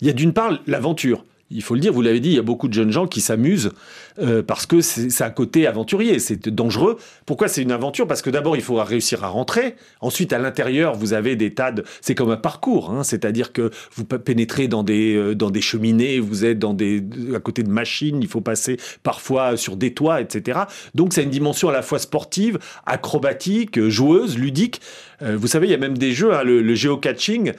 Il 0.00 0.06
y 0.06 0.10
a 0.10 0.12
d'une 0.14 0.32
part 0.32 0.58
l'aventure 0.66 1.24
il 1.50 1.62
faut 1.62 1.74
le 1.74 1.80
dire, 1.80 1.92
vous 1.92 2.02
l'avez 2.02 2.20
dit, 2.20 2.30
il 2.30 2.36
y 2.36 2.38
a 2.38 2.42
beaucoup 2.42 2.68
de 2.68 2.72
jeunes 2.72 2.92
gens 2.92 3.06
qui 3.06 3.20
s'amusent 3.20 3.72
euh, 4.20 4.42
parce 4.42 4.66
que 4.66 4.80
c'est 4.80 5.22
un 5.22 5.30
côté 5.30 5.66
aventurier, 5.66 6.18
c'est 6.18 6.48
dangereux. 6.48 6.96
Pourquoi 7.26 7.48
c'est 7.48 7.62
une 7.62 7.72
aventure? 7.72 8.06
Parce 8.06 8.22
que 8.22 8.30
d'abord, 8.30 8.56
il 8.56 8.62
faut 8.62 8.74
réussir 8.76 9.24
à 9.24 9.28
rentrer. 9.28 9.76
Ensuite, 10.00 10.32
à 10.32 10.38
l'intérieur, 10.38 10.94
vous 10.94 11.12
avez 11.12 11.36
des 11.36 11.54
tas 11.54 11.72
de... 11.72 11.84
C'est 12.00 12.14
comme 12.14 12.30
un 12.30 12.36
parcours, 12.36 12.90
hein. 12.90 13.02
c'est-à-dire 13.02 13.52
que 13.52 13.70
vous 13.94 14.04
pénétrez 14.04 14.68
dans 14.68 14.82
des, 14.82 15.14
euh, 15.14 15.34
dans 15.34 15.50
des 15.50 15.60
cheminées, 15.60 16.20
vous 16.20 16.44
êtes 16.44 16.58
dans 16.58 16.74
des, 16.74 17.02
à 17.34 17.40
côté 17.40 17.62
de 17.62 17.70
machines, 17.70 18.18
il 18.20 18.28
faut 18.28 18.40
passer 18.40 18.76
parfois 19.02 19.56
sur 19.56 19.76
des 19.76 19.94
toits, 19.94 20.20
etc. 20.20 20.60
Donc, 20.94 21.12
c'est 21.12 21.22
une 21.22 21.30
dimension 21.30 21.68
à 21.68 21.72
la 21.72 21.82
fois 21.82 21.98
sportive, 21.98 22.58
acrobatique, 22.86 23.88
joueuse, 23.88 24.36
ludique. 24.38 24.80
Euh, 25.22 25.36
vous 25.36 25.46
savez, 25.46 25.66
il 25.66 25.70
y 25.70 25.74
a 25.74 25.78
même 25.78 25.98
des 25.98 26.12
jeux, 26.12 26.34
hein, 26.34 26.42
le, 26.42 26.62
le 26.62 26.74
géocaching, 26.74 27.52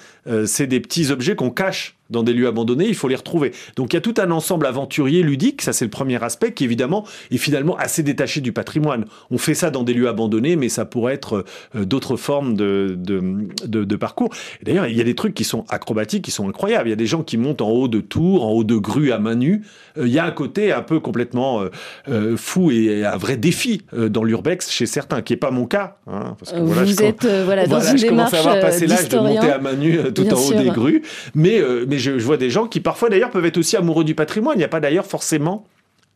c'est 0.46 0.68
des 0.68 0.80
petits 0.80 1.12
objets 1.12 1.36
qu'on 1.36 1.50
cache 1.50 1.96
dans 2.12 2.24
des 2.24 2.34
lieux 2.34 2.48
abandonnés, 2.48 2.88
il 2.88 2.96
faut 2.96 3.08
les 3.08 3.16
retrouver. 3.16 3.54
Donc 3.76 3.94
il 3.94 3.96
y 3.96 3.98
a 3.98 4.02
tout 4.02 4.14
un 4.18 4.30
ensemble 4.30 4.68
aventurier 4.68 5.24
ludique, 5.24 5.62
ça 5.62 5.74
c'est 5.74 5.86
le 5.86 5.92
premier 5.92 6.22
aspect, 6.24 6.51
qui 6.56 6.64
évidemment 6.64 7.06
est 7.32 7.38
finalement 7.38 7.76
assez 7.78 8.04
détaché 8.04 8.42
du 8.42 8.52
patrimoine. 8.52 9.06
On 9.30 9.38
fait 9.38 9.54
ça 9.54 9.70
dans 9.70 9.84
des 9.84 9.94
lieux 9.94 10.08
abandonnés, 10.08 10.56
mais 10.56 10.70
ça 10.70 10.86
pourrait 10.86 11.14
être 11.14 11.46
euh, 11.76 11.86
d'autres 11.86 12.18
formes 12.18 12.56
de, 12.56 12.98
de, 12.98 13.96
parcours. 13.96 14.30
D'ailleurs, 14.64 14.88
il 14.88 14.98
y 14.98 15.02
a 15.02 15.04
des 15.04 15.16
trucs 15.16 15.34
qui 15.34 15.44
sont 15.44 15.66
acrobatiques, 15.70 16.24
qui 16.24 16.32
sont 16.32 16.48
incroyables. 16.48 16.88
Il 16.88 16.92
y 16.92 16.94
a 16.94 16.98
des 16.98 17.06
gens 17.06 17.24
qui 17.24 17.38
montent 17.38 17.62
en 17.62 17.70
haut 17.70 17.88
de 17.88 18.00
tours, 18.00 18.46
en 18.46 18.52
haut 18.52 18.64
de 18.64 18.76
grues 18.76 19.12
à 19.12 19.20
main 19.20 19.36
nue. 19.36 19.64
Euh, 19.98 20.08
il 20.08 20.14
y 20.14 20.20
a 20.20 20.26
un 20.26 20.32
côté 20.32 20.72
un 20.72 20.82
peu 20.82 21.00
complètement 21.00 21.64
euh, 22.08 22.38
fou 22.38 22.72
et 22.72 23.06
un 23.06 23.18
vrai 23.18 23.38
défi 23.38 23.84
dans 23.94 24.24
l'urbex 24.24 24.72
chez 24.72 24.86
certains, 24.86 25.22
qui 25.22 25.34
n'est 25.34 25.38
pas 25.38 25.52
mon 25.52 25.66
cas. 25.66 25.98
Hein, 26.08 26.36
Vous 26.56 27.02
êtes 27.02 27.26
voilà, 27.26 27.68
dans 27.68 27.80
une 27.80 27.98
démarche 27.98 28.34
à 28.34 28.40
avoir 28.40 28.60
passé 28.60 28.88
l'âge 28.88 29.10
de 29.10 29.18
monter 29.18 29.52
à 29.52 29.60
main 29.60 29.74
nue 29.74 30.00
tout 30.14 30.28
en 30.34 30.40
haut 30.40 30.54
des 30.54 30.70
grues. 30.70 31.02
Mais, 31.36 31.62
mais 31.88 31.98
je, 31.98 32.12
vois 32.12 32.38
des 32.38 32.50
gens 32.50 32.68
qui 32.68 32.80
parfois 32.80 33.10
d'ailleurs 33.10 33.30
peuvent 33.30 33.46
être 33.46 33.58
aussi 33.58 33.78
amoureux 33.78 34.04
du 34.04 34.16
patrimoine. 34.16 34.56
Il 34.56 34.60
n'y 34.60 34.66
a 34.66 34.70
pas 34.70 34.80
d'ailleurs 34.80 35.06
forcément 35.06 35.66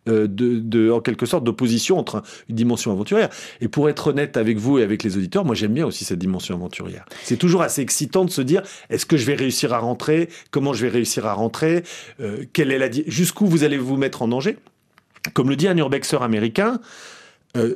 euh, 0.07 0.27
de, 0.29 0.91
en 0.91 1.01
quelque 1.01 1.25
sorte 1.25 1.43
d'opposition 1.43 1.97
entre 1.97 2.23
une 2.49 2.55
dimension 2.55 2.91
aventurière. 2.91 3.29
Et 3.61 3.67
pour 3.67 3.89
être 3.89 4.07
honnête 4.07 4.37
avec 4.37 4.57
vous 4.57 4.79
et 4.79 4.83
avec 4.83 5.03
les 5.03 5.17
auditeurs, 5.17 5.45
moi 5.45 5.55
j'aime 5.55 5.73
bien 5.73 5.85
aussi 5.85 6.05
cette 6.05 6.19
dimension 6.19 6.55
aventurière. 6.55 7.05
C'est 7.23 7.37
toujours 7.37 7.61
assez 7.61 7.81
excitant 7.81 8.25
de 8.25 8.29
se 8.29 8.41
dire 8.41 8.61
est-ce 8.89 9.05
que 9.05 9.17
je 9.17 9.25
vais 9.25 9.35
réussir 9.35 9.73
à 9.73 9.79
rentrer? 9.79 10.29
Comment 10.51 10.73
je 10.73 10.85
vais 10.85 10.91
réussir 10.91 11.25
à 11.25 11.33
rentrer? 11.33 11.83
Euh, 12.19 12.45
Quelle 12.53 12.71
est 12.71 12.77
la 12.77 12.89
jusqu'où 13.07 13.45
vous 13.45 13.63
allez 13.63 13.77
vous 13.77 13.97
mettre 13.97 14.21
en 14.21 14.27
danger? 14.27 14.57
Comme 15.33 15.49
le 15.49 15.55
dit 15.55 15.67
un 15.67 15.77
urbexer 15.77 16.17
américain, 16.21 16.79
euh, 17.57 17.75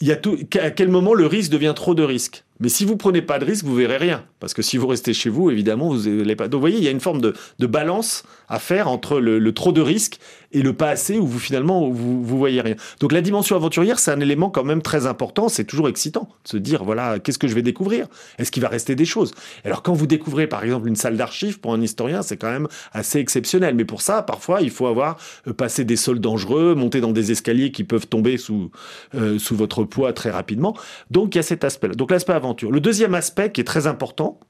il 0.00 0.08
y 0.08 0.12
a 0.12 0.16
tout, 0.16 0.38
à 0.60 0.70
quel 0.70 0.88
moment 0.88 1.14
le 1.14 1.26
risque 1.26 1.50
devient 1.50 1.72
trop 1.74 1.94
de 1.94 2.02
risque 2.02 2.44
Mais 2.60 2.68
si 2.68 2.84
vous 2.84 2.96
prenez 2.96 3.22
pas 3.22 3.38
de 3.38 3.44
risque, 3.44 3.64
vous 3.64 3.74
verrez 3.74 3.96
rien. 3.96 4.24
Parce 4.40 4.54
que 4.54 4.62
si 4.62 4.76
vous 4.76 4.86
restez 4.86 5.12
chez 5.12 5.30
vous, 5.30 5.50
évidemment, 5.50 5.90
vous 5.90 6.08
n'allez 6.08 6.36
pas. 6.36 6.48
Donc, 6.48 6.58
vous 6.58 6.60
voyez, 6.60 6.78
il 6.78 6.84
y 6.84 6.88
a 6.88 6.90
une 6.90 7.00
forme 7.00 7.20
de, 7.20 7.34
balance 7.66 8.24
à 8.48 8.58
faire 8.58 8.88
entre 8.88 9.18
le, 9.18 9.52
trop 9.52 9.72
de 9.72 9.80
risques 9.80 10.18
et 10.52 10.62
le 10.62 10.72
pas 10.72 10.88
assez 10.90 11.18
où 11.18 11.26
vous 11.26 11.38
finalement 11.38 11.88
vous, 11.90 12.22
vous 12.22 12.38
voyez 12.38 12.60
rien. 12.60 12.76
Donc, 13.00 13.12
la 13.12 13.20
dimension 13.20 13.56
aventurière, 13.56 13.98
c'est 13.98 14.10
un 14.10 14.20
élément 14.20 14.50
quand 14.50 14.64
même 14.64 14.82
très 14.82 15.06
important. 15.06 15.48
C'est 15.48 15.64
toujours 15.64 15.88
excitant 15.88 16.28
de 16.44 16.48
se 16.48 16.56
dire, 16.56 16.84
voilà, 16.84 17.18
qu'est-ce 17.18 17.38
que 17.38 17.48
je 17.48 17.54
vais 17.54 17.62
découvrir? 17.62 18.06
Est-ce 18.38 18.50
qu'il 18.50 18.62
va 18.62 18.68
rester 18.68 18.94
des 18.94 19.04
choses? 19.04 19.32
Alors, 19.64 19.82
quand 19.82 19.92
vous 19.92 20.06
découvrez, 20.06 20.46
par 20.46 20.64
exemple, 20.64 20.88
une 20.88 20.96
salle 20.96 21.16
d'archives 21.16 21.60
pour 21.60 21.74
un 21.74 21.80
historien, 21.82 22.22
c'est 22.22 22.36
quand 22.36 22.50
même 22.50 22.68
assez 22.92 23.18
exceptionnel. 23.18 23.74
Mais 23.74 23.84
pour 23.84 24.00
ça, 24.00 24.22
parfois, 24.22 24.62
il 24.62 24.70
faut 24.70 24.86
avoir 24.86 25.18
euh, 25.46 25.52
passé 25.52 25.84
des 25.84 25.96
sols 25.96 26.20
dangereux, 26.20 26.74
monter 26.74 27.00
dans 27.00 27.12
des 27.12 27.32
escaliers 27.32 27.72
qui 27.72 27.84
peuvent 27.84 28.06
tomber 28.06 28.38
sous, 28.38 28.70
euh, 29.14 29.38
sous 29.38 29.56
votre 29.56 29.84
poids 29.84 30.12
très 30.12 30.30
rapidement. 30.30 30.76
Donc, 31.10 31.34
il 31.34 31.38
y 31.38 31.40
a 31.40 31.42
cet 31.42 31.64
aspect-là. 31.64 31.94
Donc, 31.94 32.10
l'aspect 32.10 32.32
le 32.62 32.80
deuxième 32.80 33.14
aspect 33.14 33.52
qui 33.52 33.60
est 33.60 33.64
très 33.64 33.86
important, 33.86 34.40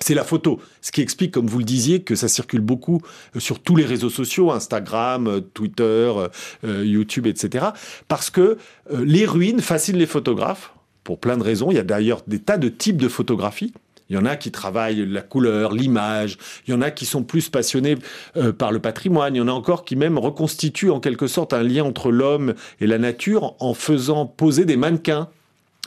c'est 0.00 0.14
la 0.14 0.24
photo, 0.24 0.60
ce 0.80 0.92
qui 0.92 1.00
explique, 1.00 1.32
comme 1.32 1.46
vous 1.46 1.58
le 1.58 1.64
disiez, 1.64 2.02
que 2.02 2.14
ça 2.14 2.28
circule 2.28 2.60
beaucoup 2.60 3.02
euh, 3.34 3.40
sur 3.40 3.60
tous 3.60 3.76
les 3.76 3.84
réseaux 3.84 4.10
sociaux, 4.10 4.50
Instagram, 4.50 5.26
euh, 5.26 5.40
Twitter, 5.40 6.12
euh, 6.64 6.84
YouTube, 6.84 7.26
etc. 7.26 7.66
Parce 8.06 8.30
que 8.30 8.58
les 8.90 9.26
ruines 9.26 9.60
fascinent 9.60 9.98
les 9.98 10.06
photographes, 10.06 10.72
pour 11.04 11.18
plein 11.18 11.36
de 11.36 11.42
raisons. 11.42 11.70
Il 11.70 11.74
y 11.74 11.80
a 11.80 11.84
d'ailleurs 11.84 12.22
des 12.26 12.38
tas 12.38 12.58
de 12.58 12.68
types 12.68 12.98
de 12.98 13.08
photographies. 13.08 13.72
Il 14.10 14.16
y 14.16 14.18
en 14.18 14.24
a 14.24 14.36
qui 14.36 14.50
travaillent 14.50 15.06
la 15.06 15.22
couleur, 15.22 15.72
l'image. 15.72 16.38
Il 16.66 16.70
y 16.70 16.74
en 16.74 16.80
a 16.80 16.90
qui 16.90 17.06
sont 17.06 17.22
plus 17.22 17.48
passionnés 17.48 17.96
par 18.58 18.72
le 18.72 18.78
patrimoine. 18.78 19.34
Il 19.34 19.38
y 19.38 19.40
en 19.40 19.48
a 19.48 19.52
encore 19.52 19.84
qui 19.84 19.96
même 19.96 20.18
reconstituent 20.18 20.90
en 20.90 21.00
quelque 21.00 21.26
sorte 21.26 21.52
un 21.52 21.62
lien 21.62 21.84
entre 21.84 22.10
l'homme 22.10 22.54
et 22.80 22.86
la 22.86 22.98
nature 22.98 23.54
en 23.58 23.74
faisant 23.74 24.26
poser 24.26 24.64
des 24.64 24.76
mannequins 24.76 25.28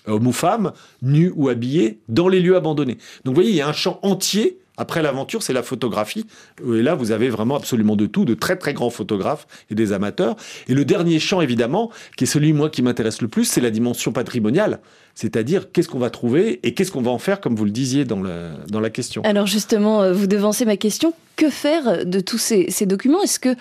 hommes 0.08 0.28
ou 0.28 0.32
femmes, 0.32 0.74
nus 1.02 1.32
ou 1.36 1.50
habillés, 1.50 2.00
dans 2.10 2.28
les 2.28 2.40
lieux 2.40 2.56
abandonnés. 2.56 2.98
Donc 3.24 3.36
vous 3.36 3.42
voyez, 3.42 3.52
il 3.52 3.56
y 3.56 3.62
a 3.62 3.68
un 3.68 3.74
champ 3.74 4.00
entier. 4.02 4.61
Après 4.78 5.02
l'aventure, 5.02 5.44
c'est 5.44 5.54
la 5.54 5.64
photographie. 5.64 6.26
Et 6.66 6.82
là, 6.82 6.96
vous 6.96 7.12
avez 7.12 7.30
vraiment 7.30 7.56
absolument 7.56 7.96
de 7.96 8.06
tout, 8.06 8.26
de 8.26 8.34
très 8.34 8.56
très 8.56 8.74
grands 8.74 8.90
photographes 8.90 9.46
et 9.70 9.76
des 9.76 9.92
amateurs. 9.92 10.36
Et 10.68 10.74
le 10.74 10.86
dernier 10.86 11.20
champ, 11.20 11.42
évidemment, 11.42 11.92
qui 12.18 12.24
est 12.24 12.28
celui, 12.28 12.54
moi, 12.54 12.70
qui 12.70 12.82
m'intéresse 12.82 13.22
le 13.22 13.28
plus, 13.28 13.46
c'est 13.46 13.62
la 13.62 13.70
dimension 13.70 14.12
patrimoniale. 14.12 14.80
C'est-à-dire, 15.14 15.72
qu'est-ce 15.72 15.90
qu'on 15.90 16.00
va 16.00 16.10
trouver 16.10 16.62
et 16.64 16.74
qu'est-ce 16.74 16.92
qu'on 16.92 17.02
va 17.02 17.12
en 17.12 17.18
faire, 17.18 17.42
comme 17.42 17.56
vous 17.56 17.66
le 17.66 17.72
disiez 17.72 18.06
dans 18.06 18.22
la, 18.22 18.90
question. 18.90 19.22
Alors 19.24 19.46
justement, 19.46 20.02
euh, 20.02 20.14
vous 20.14 20.28
devancez 20.28 20.66
ma 20.66 20.78
question. 20.78 21.14
Que 21.36 21.50
faire 21.50 22.06
de 22.06 22.20
tous 22.20 22.38
ces, 22.38 22.86
documents? 22.86 23.22
Est-ce 23.22 23.40
que 23.40 23.56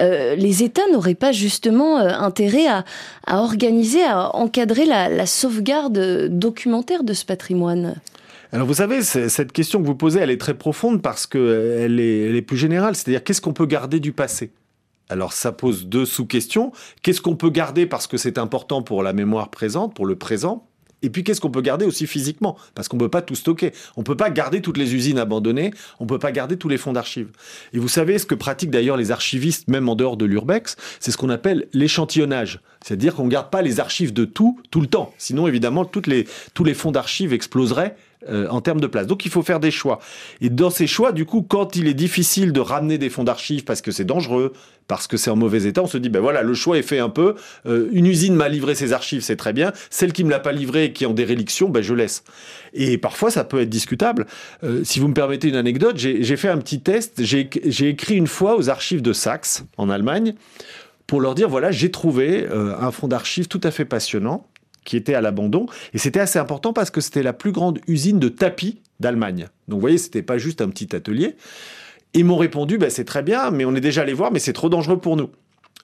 euh, 0.00 0.34
les 0.34 0.62
États 0.62 0.86
n'auraient 0.92 1.14
pas 1.14 1.32
justement 1.32 1.98
euh, 1.98 2.08
intérêt 2.08 2.66
à, 2.66 2.84
organiser, 3.26 4.04
à 4.04 4.34
encadrer 4.34 4.84
la 4.84 5.26
sauvegarde 5.26 6.28
documentaire 6.28 7.04
de 7.04 7.12
ce 7.12 7.24
patrimoine? 7.24 7.94
Alors 8.52 8.66
vous 8.66 8.74
savez, 8.74 9.02
cette 9.02 9.52
question 9.52 9.80
que 9.80 9.86
vous 9.86 9.94
posez, 9.94 10.20
elle 10.20 10.30
est 10.30 10.40
très 10.40 10.54
profonde 10.54 11.02
parce 11.02 11.26
qu'elle 11.26 12.00
est, 12.00 12.20
elle 12.28 12.36
est 12.36 12.42
plus 12.42 12.56
générale. 12.56 12.94
C'est-à-dire 12.94 13.24
qu'est-ce 13.24 13.40
qu'on 13.40 13.52
peut 13.52 13.66
garder 13.66 14.00
du 14.00 14.12
passé? 14.12 14.52
Alors 15.08 15.32
ça 15.32 15.52
pose 15.52 15.86
deux 15.86 16.04
sous-questions. 16.04 16.72
Qu'est-ce 17.02 17.20
qu'on 17.20 17.36
peut 17.36 17.50
garder 17.50 17.86
parce 17.86 18.06
que 18.06 18.16
c'est 18.16 18.38
important 18.38 18.82
pour 18.82 19.02
la 19.02 19.12
mémoire 19.12 19.50
présente, 19.50 19.94
pour 19.94 20.06
le 20.06 20.16
présent? 20.16 20.66
Et 21.02 21.10
puis 21.10 21.22
qu'est-ce 21.22 21.40
qu'on 21.40 21.50
peut 21.50 21.60
garder 21.60 21.84
aussi 21.84 22.06
physiquement? 22.06 22.56
Parce 22.74 22.88
qu'on 22.88 22.96
ne 22.96 23.02
peut 23.02 23.10
pas 23.10 23.22
tout 23.22 23.34
stocker. 23.34 23.72
On 23.96 24.00
ne 24.00 24.04
peut 24.04 24.16
pas 24.16 24.30
garder 24.30 24.62
toutes 24.62 24.78
les 24.78 24.94
usines 24.94 25.18
abandonnées, 25.18 25.72
on 26.00 26.04
ne 26.04 26.08
peut 26.08 26.18
pas 26.18 26.32
garder 26.32 26.56
tous 26.56 26.68
les 26.68 26.78
fonds 26.78 26.92
d'archives. 26.92 27.28
Et 27.72 27.78
vous 27.78 27.88
savez 27.88 28.18
ce 28.18 28.26
que 28.26 28.34
pratiquent 28.34 28.70
d'ailleurs 28.70 28.96
les 28.96 29.10
archivistes, 29.10 29.68
même 29.68 29.88
en 29.88 29.94
dehors 29.94 30.16
de 30.16 30.24
l'urbex, 30.24 30.76
c'est 30.98 31.10
ce 31.10 31.18
qu'on 31.18 31.28
appelle 31.28 31.68
l'échantillonnage. 31.72 32.60
C'est-à-dire 32.84 33.14
qu'on 33.14 33.26
ne 33.26 33.30
garde 33.30 33.50
pas 33.50 33.62
les 33.62 33.78
archives 33.78 34.12
de 34.12 34.24
tout, 34.24 34.58
tout 34.70 34.80
le 34.80 34.86
temps. 34.86 35.12
Sinon, 35.18 35.46
évidemment, 35.46 35.84
toutes 35.84 36.06
les, 36.06 36.26
tous 36.54 36.64
les 36.64 36.74
fonds 36.74 36.92
d'archives 36.92 37.32
exploseraient 37.32 37.94
euh, 38.28 38.48
en 38.48 38.60
termes 38.60 38.80
de 38.80 38.86
place. 38.86 39.06
Donc 39.06 39.24
il 39.24 39.30
faut 39.30 39.42
faire 39.42 39.60
des 39.60 39.70
choix. 39.70 40.00
Et 40.40 40.48
dans 40.48 40.70
ces 40.70 40.86
choix, 40.86 41.12
du 41.12 41.24
coup, 41.24 41.42
quand 41.42 41.76
il 41.76 41.86
est 41.86 41.94
difficile 41.94 42.52
de 42.52 42.60
ramener 42.60 42.98
des 42.98 43.10
fonds 43.10 43.24
d'archives 43.24 43.64
parce 43.64 43.82
que 43.82 43.90
c'est 43.90 44.04
dangereux, 44.04 44.52
parce 44.88 45.06
que 45.06 45.16
c'est 45.16 45.30
en 45.30 45.36
mauvais 45.36 45.64
état, 45.64 45.82
on 45.82 45.86
se 45.86 45.98
dit, 45.98 46.08
ben 46.08 46.20
voilà, 46.20 46.42
le 46.42 46.54
choix 46.54 46.78
est 46.78 46.82
fait 46.82 46.98
un 46.98 47.08
peu. 47.08 47.34
Euh, 47.66 47.88
une 47.92 48.06
usine 48.06 48.34
m'a 48.34 48.48
livré 48.48 48.74
ses 48.74 48.92
archives, 48.92 49.20
c'est 49.20 49.36
très 49.36 49.52
bien. 49.52 49.72
Celle 49.90 50.12
qui 50.12 50.24
me 50.24 50.30
l'a 50.30 50.40
pas 50.40 50.52
livré 50.52 50.86
et 50.86 50.92
qui 50.92 51.04
est 51.04 51.06
en 51.06 51.12
déréliction, 51.12 51.68
ben 51.68 51.82
je 51.82 51.94
laisse. 51.94 52.24
Et 52.72 52.98
parfois, 52.98 53.30
ça 53.30 53.44
peut 53.44 53.60
être 53.60 53.68
discutable. 53.68 54.26
Euh, 54.64 54.82
si 54.82 54.98
vous 54.98 55.08
me 55.08 55.14
permettez 55.14 55.48
une 55.48 55.56
anecdote, 55.56 55.96
j'ai 55.96 56.36
fait 56.36 56.48
un 56.48 56.58
petit 56.58 56.80
test. 56.80 57.22
J'ai 57.22 57.88
écrit 57.88 58.16
une 58.16 58.26
fois 58.26 58.56
aux 58.56 58.70
archives 58.70 59.02
de 59.02 59.12
Saxe, 59.12 59.64
en 59.76 59.90
Allemagne, 59.90 60.34
pour 61.06 61.20
leur 61.20 61.34
dire, 61.34 61.48
voilà, 61.48 61.70
j'ai 61.70 61.90
trouvé 61.90 62.46
un 62.50 62.90
fonds 62.90 63.08
d'archives 63.08 63.46
tout 63.46 63.60
à 63.62 63.70
fait 63.70 63.84
passionnant 63.84 64.48
qui 64.86 64.96
était 64.96 65.14
à 65.14 65.20
l'abandon. 65.20 65.66
Et 65.92 65.98
c'était 65.98 66.20
assez 66.20 66.38
important 66.38 66.72
parce 66.72 66.90
que 66.90 67.02
c'était 67.02 67.22
la 67.22 67.34
plus 67.34 67.52
grande 67.52 67.80
usine 67.86 68.18
de 68.18 68.30
tapis 68.30 68.80
d'Allemagne. 69.00 69.48
Donc 69.68 69.76
vous 69.76 69.82
voyez, 69.82 69.98
c'était 69.98 70.22
pas 70.22 70.38
juste 70.38 70.62
un 70.62 70.70
petit 70.70 70.96
atelier. 70.96 71.36
Ils 72.14 72.24
m'ont 72.24 72.38
répondu, 72.38 72.78
bah, 72.78 72.88
c'est 72.88 73.04
très 73.04 73.22
bien, 73.22 73.50
mais 73.50 73.66
on 73.66 73.74
est 73.74 73.80
déjà 73.82 74.00
allé 74.00 74.14
voir, 74.14 74.32
mais 74.32 74.38
c'est 74.38 74.54
trop 74.54 74.70
dangereux 74.70 74.98
pour 74.98 75.16
nous. 75.16 75.28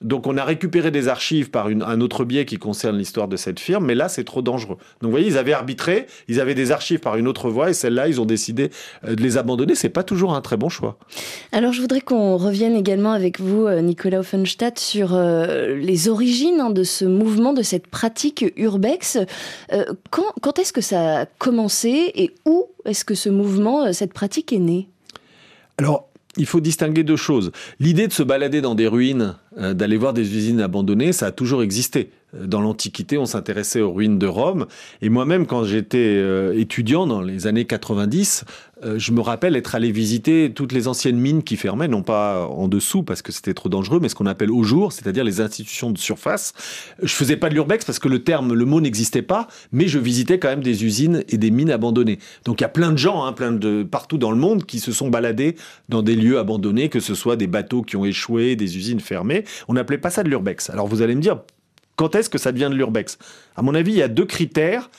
Donc 0.01 0.27
on 0.27 0.37
a 0.37 0.43
récupéré 0.43 0.91
des 0.91 1.07
archives 1.07 1.49
par 1.49 1.67
un 1.67 2.01
autre 2.01 2.25
biais 2.25 2.45
qui 2.45 2.57
concerne 2.57 2.97
l'histoire 2.97 3.27
de 3.27 3.37
cette 3.37 3.59
firme, 3.59 3.85
mais 3.85 3.95
là 3.95 4.09
c'est 4.09 4.23
trop 4.23 4.41
dangereux. 4.41 4.77
Donc 5.01 5.09
vous 5.09 5.11
voyez, 5.11 5.27
ils 5.27 5.37
avaient 5.37 5.53
arbitré, 5.53 6.07
ils 6.27 6.41
avaient 6.41 6.55
des 6.55 6.71
archives 6.71 6.99
par 6.99 7.15
une 7.15 7.27
autre 7.27 7.49
voie 7.49 7.69
et 7.69 7.73
celle-là 7.73 8.07
ils 8.07 8.19
ont 8.19 8.25
décidé 8.25 8.69
euh, 9.05 9.15
de 9.15 9.21
les 9.21 9.37
abandonner. 9.37 9.75
C'est 9.75 9.89
pas 9.89 10.03
toujours 10.03 10.33
un 10.33 10.41
très 10.41 10.57
bon 10.57 10.69
choix. 10.69 10.97
Alors 11.51 11.71
je 11.73 11.81
voudrais 11.81 12.01
qu'on 12.01 12.37
revienne 12.37 12.75
également 12.75 13.11
avec 13.11 13.39
vous, 13.39 13.65
euh, 13.65 13.81
Nicolas 13.81 14.19
Offenstadt, 14.19 14.77
sur 14.77 15.13
euh, 15.13 15.75
les 15.75 16.09
origines 16.09 16.59
hein, 16.59 16.69
de 16.69 16.83
ce 16.83 17.05
mouvement, 17.05 17.53
de 17.53 17.61
cette 17.61 17.87
pratique 17.87 18.45
urbex. 18.57 19.19
quand, 20.09 20.33
quand 20.41 20.59
est-ce 20.59 20.73
que 20.73 20.81
ça 20.81 21.21
a 21.21 21.25
commencé 21.25 22.11
et 22.15 22.31
où 22.45 22.65
est-ce 22.85 23.05
que 23.05 23.15
ce 23.15 23.29
mouvement, 23.29 23.93
cette 23.93 24.13
pratique 24.13 24.51
est 24.51 24.59
née? 24.59 24.89
Alors 25.77 26.09
il 26.37 26.45
faut 26.45 26.59
distinguer 26.59 27.03
deux 27.03 27.15
choses. 27.15 27.51
L'idée 27.79 28.07
de 28.07 28.13
se 28.13 28.23
balader 28.23 28.61
dans 28.61 28.75
des 28.75 28.87
ruines, 28.87 29.35
euh, 29.57 29.73
d'aller 29.73 29.97
voir 29.97 30.13
des 30.13 30.35
usines 30.35 30.61
abandonnées, 30.61 31.13
ça 31.13 31.27
a 31.27 31.31
toujours 31.31 31.63
existé. 31.63 32.09
Dans 32.33 32.61
l'Antiquité, 32.61 33.17
on 33.17 33.25
s'intéressait 33.25 33.81
aux 33.81 33.91
ruines 33.91 34.17
de 34.17 34.27
Rome. 34.27 34.65
Et 35.01 35.09
moi-même, 35.09 35.45
quand 35.45 35.63
j'étais 35.63 36.17
euh, 36.17 36.57
étudiant 36.57 37.05
dans 37.05 37.21
les 37.21 37.47
années 37.47 37.65
90, 37.65 38.45
euh, 38.85 38.97
je 38.97 39.11
me 39.11 39.21
rappelle 39.21 39.55
être 39.55 39.75
allé 39.75 39.91
visiter 39.91 40.51
toutes 40.53 40.71
les 40.71 40.87
anciennes 40.87 41.17
mines 41.17 41.43
qui 41.43 41.55
fermaient, 41.57 41.87
non 41.87 42.01
pas 42.01 42.47
en 42.47 42.67
dessous 42.67 43.03
parce 43.03 43.21
que 43.21 43.31
c'était 43.31 43.53
trop 43.53 43.69
dangereux, 43.69 43.99
mais 44.01 44.09
ce 44.09 44.15
qu'on 44.15 44.25
appelle 44.25 44.51
au 44.51 44.63
jour, 44.63 44.91
c'est-à-dire 44.91 45.23
les 45.23 45.41
institutions 45.41 45.91
de 45.91 45.97
surface. 45.97 46.53
Je 47.01 47.13
faisais 47.13 47.37
pas 47.37 47.49
de 47.49 47.53
l'urbex 47.53 47.85
parce 47.85 47.99
que 47.99 48.07
le 48.07 48.23
terme, 48.23 48.53
le 48.53 48.65
mot 48.65 48.81
n'existait 48.81 49.21
pas, 49.21 49.47
mais 49.71 49.87
je 49.87 49.99
visitais 49.99 50.39
quand 50.39 50.49
même 50.49 50.63
des 50.63 50.83
usines 50.83 51.23
et 51.29 51.37
des 51.37 51.51
mines 51.51 51.71
abandonnées. 51.71 52.19
Donc 52.45 52.61
il 52.61 52.63
y 52.63 52.65
a 52.65 52.69
plein 52.69 52.91
de 52.91 52.97
gens, 52.97 53.23
hein, 53.23 53.33
plein 53.33 53.51
de 53.51 53.83
partout 53.83 54.17
dans 54.17 54.31
le 54.31 54.37
monde, 54.37 54.65
qui 54.65 54.79
se 54.79 54.91
sont 54.91 55.09
baladés 55.09 55.55
dans 55.89 56.01
des 56.01 56.15
lieux 56.15 56.39
abandonnés, 56.39 56.89
que 56.89 56.99
ce 56.99 57.15
soit 57.15 57.35
des 57.35 57.47
bateaux 57.47 57.83
qui 57.83 57.95
ont 57.95 58.05
échoué, 58.05 58.55
des 58.55 58.77
usines 58.77 58.99
fermées. 58.99 59.43
On 59.67 59.73
n'appelait 59.73 59.97
pas 59.97 60.09
ça 60.09 60.23
de 60.23 60.29
l'urbex. 60.29 60.69
Alors 60.69 60.87
vous 60.87 61.01
allez 61.01 61.15
me 61.15 61.21
dire, 61.21 61.39
quand 61.95 62.15
est-ce 62.15 62.29
que 62.29 62.37
ça 62.37 62.51
devient 62.51 62.69
de 62.69 62.75
l'urbex? 62.75 63.17
À 63.55 63.61
mon 63.61 63.75
avis, 63.75 63.91
il 63.91 63.97
y 63.97 64.03
a 64.03 64.07
deux 64.07 64.25
critères. 64.25 64.89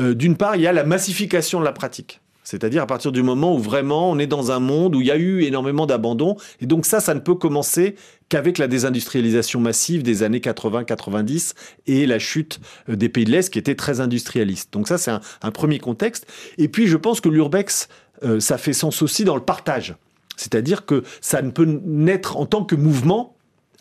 Euh, 0.00 0.14
d'une 0.14 0.36
part, 0.36 0.56
il 0.56 0.62
y 0.62 0.66
a 0.66 0.72
la 0.72 0.84
massification 0.84 1.60
de 1.60 1.64
la 1.64 1.72
pratique. 1.72 2.20
C'est-à-dire 2.44 2.82
à 2.82 2.86
partir 2.86 3.10
du 3.10 3.22
moment 3.22 3.54
où 3.54 3.58
vraiment 3.58 4.10
on 4.10 4.18
est 4.18 4.26
dans 4.26 4.52
un 4.52 4.60
monde 4.60 4.94
où 4.94 5.00
il 5.00 5.06
y 5.06 5.10
a 5.10 5.16
eu 5.16 5.42
énormément 5.42 5.86
d'abandon. 5.86 6.36
Et 6.60 6.66
donc 6.66 6.84
ça, 6.84 7.00
ça 7.00 7.14
ne 7.14 7.20
peut 7.20 7.34
commencer 7.34 7.96
qu'avec 8.28 8.58
la 8.58 8.68
désindustrialisation 8.68 9.60
massive 9.60 10.02
des 10.02 10.22
années 10.22 10.40
80-90 10.40 11.54
et 11.86 12.06
la 12.06 12.18
chute 12.18 12.60
euh, 12.90 12.96
des 12.96 13.08
pays 13.08 13.24
de 13.24 13.30
l'Est 13.30 13.50
qui 13.50 13.58
étaient 13.58 13.74
très 13.74 14.00
industrialistes. 14.00 14.72
Donc 14.72 14.88
ça, 14.88 14.98
c'est 14.98 15.10
un, 15.10 15.50
premier 15.50 15.78
contexte. 15.78 16.26
Et 16.58 16.68
puis 16.68 16.86
je 16.86 16.98
pense 16.98 17.20
que 17.20 17.30
l'urbex, 17.30 17.88
euh, 18.24 18.40
ça 18.40 18.58
fait 18.58 18.74
sens 18.74 19.00
aussi 19.00 19.24
dans 19.24 19.36
le 19.36 19.42
partage. 19.42 19.94
C'est-à-dire 20.36 20.84
que 20.84 21.02
ça 21.20 21.40
ne 21.40 21.50
peut 21.50 21.80
naître 21.84 22.36
en 22.36 22.44
tant 22.44 22.64
que 22.64 22.74
mouvement 22.74 23.33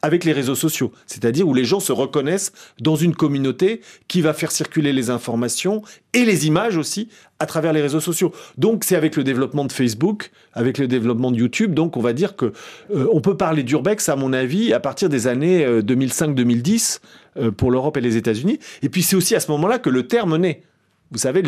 avec 0.04 0.26
les 0.26 0.34
réseaux 0.34 0.54
sociaux, 0.54 0.92
c'est-à-dire 1.08 1.48
où 1.48 1.54
les 1.54 1.64
gens 1.64 1.80
se 1.80 1.94
reconnaissent 1.94 2.52
dans 2.80 2.98
une 2.98 3.16
communauté 3.16 3.82
qui 4.10 4.22
va 4.22 4.34
faire 4.34 4.52
circuler 4.52 4.92
les 4.92 5.10
informations 5.10 5.82
et 6.14 6.26
les 6.26 6.46
images 6.46 6.76
aussi 6.76 7.08
à 7.40 7.46
travers 7.46 7.72
les 7.72 7.82
réseaux 7.82 8.02
sociaux. 8.02 8.34
Donc 8.58 8.84
c'est 8.84 8.98
avec 8.98 9.16
le 9.16 9.24
développement 9.24 9.64
de 9.64 9.72
Facebook, 9.72 10.32
avec 10.52 10.78
le 10.78 10.88
développement 10.88 11.32
de 11.32 11.38
YouTube, 11.38 11.74
donc 11.74 11.96
on 11.96 12.02
va 12.02 12.12
dire 12.12 12.36
que 12.36 12.52
euh, 12.94 13.08
on 13.14 13.22
peut 13.22 13.38
parler 13.38 13.64
d'urbex 13.64 14.10
à 14.10 14.18
mon 14.18 14.34
avis 14.34 14.74
à 14.74 14.82
partir 14.82 15.08
des 15.08 15.28
années 15.28 15.66
2005-2010 15.66 17.00
euh, 17.40 17.48
euh, 17.48 17.52
pour 17.52 17.72
l'Europe 17.72 17.96
et 17.96 18.02
les 18.02 18.18
États-Unis. 18.18 18.60
Et 18.82 18.90
puis 18.90 19.04
c'est 19.04 19.16
aussi 19.16 19.36
à 19.36 19.40
ce 19.40 19.50
moment-là 19.52 19.80
que 19.80 19.90
le 19.90 20.06
terme 20.06 20.36
naît. 20.36 20.64
Vous 21.12 21.20
savez, 21.20 21.44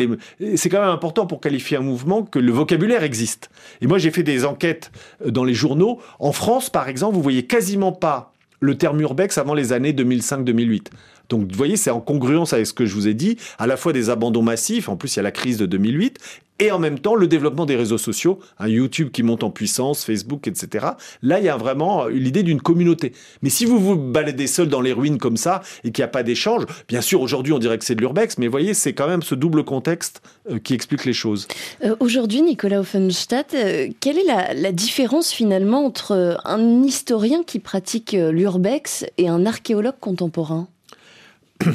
c'est 0.54 0.68
quand 0.68 0.80
même 0.80 0.90
important 0.90 1.26
pour 1.26 1.40
qualifier 1.40 1.76
un 1.76 1.80
mouvement 1.80 2.22
que 2.22 2.38
le 2.38 2.52
vocabulaire 2.52 3.02
existe. 3.02 3.50
Et 3.80 3.88
moi, 3.88 3.98
j'ai 3.98 4.12
fait 4.12 4.22
des 4.22 4.44
enquêtes 4.44 4.92
dans 5.26 5.42
les 5.42 5.54
journaux. 5.54 6.00
En 6.20 6.30
France, 6.30 6.70
par 6.70 6.88
exemple, 6.88 7.16
vous 7.16 7.22
voyez 7.22 7.46
quasiment 7.46 7.90
pas 7.90 8.32
le 8.60 8.76
terme 8.76 9.00
urbex 9.00 9.38
avant 9.38 9.54
les 9.54 9.72
années 9.72 9.92
2005-2008. 9.92 10.86
Donc 11.28 11.50
vous 11.50 11.56
voyez, 11.56 11.76
c'est 11.76 11.90
en 11.90 12.00
congruence 12.00 12.52
avec 12.52 12.66
ce 12.66 12.72
que 12.72 12.86
je 12.86 12.94
vous 12.94 13.08
ai 13.08 13.14
dit, 13.14 13.36
à 13.58 13.66
la 13.66 13.76
fois 13.76 13.92
des 13.92 14.10
abandons 14.10 14.42
massifs, 14.42 14.88
en 14.88 14.96
plus 14.96 15.14
il 15.14 15.18
y 15.18 15.20
a 15.20 15.22
la 15.22 15.32
crise 15.32 15.58
de 15.58 15.66
2008, 15.66 16.18
et 16.58 16.70
en 16.70 16.78
même 16.78 16.98
temps 16.98 17.14
le 17.14 17.26
développement 17.26 17.66
des 17.66 17.76
réseaux 17.76 17.98
sociaux, 17.98 18.38
un 18.58 18.68
YouTube 18.68 19.10
qui 19.10 19.22
monte 19.22 19.42
en 19.42 19.50
puissance, 19.50 20.04
Facebook, 20.04 20.48
etc. 20.48 20.86
Là, 21.22 21.38
il 21.38 21.44
y 21.44 21.48
a 21.48 21.56
vraiment 21.56 22.06
l'idée 22.06 22.42
d'une 22.42 22.60
communauté. 22.60 23.12
Mais 23.42 23.50
si 23.50 23.64
vous 23.64 23.78
vous 23.78 23.96
baladez 23.96 24.46
seul 24.46 24.68
dans 24.68 24.80
les 24.80 24.92
ruines 24.92 25.18
comme 25.18 25.36
ça 25.36 25.62
et 25.84 25.92
qu'il 25.92 26.02
n'y 26.02 26.06
a 26.06 26.08
pas 26.08 26.22
d'échange, 26.22 26.64
bien 26.88 27.00
sûr, 27.00 27.20
aujourd'hui, 27.20 27.52
on 27.52 27.58
dirait 27.58 27.78
que 27.78 27.84
c'est 27.84 27.94
de 27.94 28.00
l'urbex, 28.00 28.38
mais 28.38 28.46
vous 28.46 28.52
voyez, 28.52 28.74
c'est 28.74 28.94
quand 28.94 29.08
même 29.08 29.22
ce 29.22 29.34
double 29.34 29.64
contexte 29.64 30.22
euh, 30.50 30.58
qui 30.58 30.74
explique 30.74 31.04
les 31.04 31.12
choses. 31.12 31.46
Euh, 31.84 31.94
aujourd'hui, 32.00 32.42
Nicolas 32.42 32.80
Offenstadt, 32.80 33.54
euh, 33.54 33.88
quelle 34.00 34.18
est 34.18 34.24
la, 34.24 34.54
la, 34.54 34.72
différence 34.72 35.32
finalement 35.32 35.84
entre 35.84 36.38
un 36.44 36.82
historien 36.82 37.42
qui 37.42 37.60
pratique 37.60 38.12
l'urbex 38.12 39.06
et 39.16 39.28
un 39.28 39.46
archéologue 39.46 39.94
contemporain? 40.00 40.68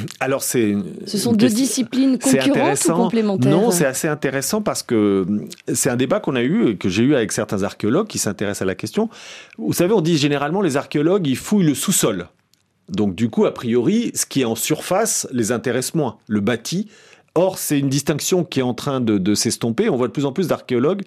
alors 0.20 0.42
c'est. 0.42 0.74
Ce 1.06 1.18
sont 1.18 1.32
deux 1.32 1.48
disciplines 1.48 2.18
concurrentes 2.18 2.84
ou 2.88 2.92
complémentaires 2.92 3.50
Non, 3.50 3.70
c'est 3.70 3.86
assez 3.86 4.08
intéressant 4.08 4.62
parce 4.62 4.82
que 4.82 5.26
c'est 5.72 5.90
un 5.90 5.96
débat 5.96 6.20
qu'on 6.20 6.36
a 6.36 6.42
eu, 6.42 6.76
que 6.76 6.88
j'ai 6.88 7.02
eu 7.02 7.14
avec 7.14 7.32
certains 7.32 7.62
archéologues 7.62 8.06
qui 8.06 8.18
s'intéressent 8.18 8.62
à 8.62 8.66
la 8.66 8.74
question. 8.74 9.08
Vous 9.58 9.72
savez, 9.72 9.92
on 9.92 10.00
dit 10.00 10.18
généralement 10.18 10.60
les 10.60 10.76
archéologues, 10.76 11.26
ils 11.26 11.36
fouillent 11.36 11.66
le 11.66 11.74
sous-sol. 11.74 12.28
Donc 12.88 13.14
du 13.14 13.30
coup, 13.30 13.46
a 13.46 13.54
priori, 13.54 14.10
ce 14.14 14.26
qui 14.26 14.42
est 14.42 14.44
en 14.44 14.54
surface 14.54 15.26
les 15.32 15.52
intéresse 15.52 15.94
moins. 15.94 16.18
Le 16.26 16.40
bâti, 16.40 16.88
Or, 17.34 17.56
c'est 17.56 17.78
une 17.78 17.88
distinction 17.88 18.44
qui 18.44 18.60
est 18.60 18.62
en 18.62 18.74
train 18.74 19.00
de, 19.00 19.34
s'estomper. 19.34 19.88
On 19.88 19.96
voit 19.96 20.08
de 20.08 20.12
plus 20.12 20.26
en 20.26 20.32
plus 20.32 20.48
d'archéologues 20.48 21.02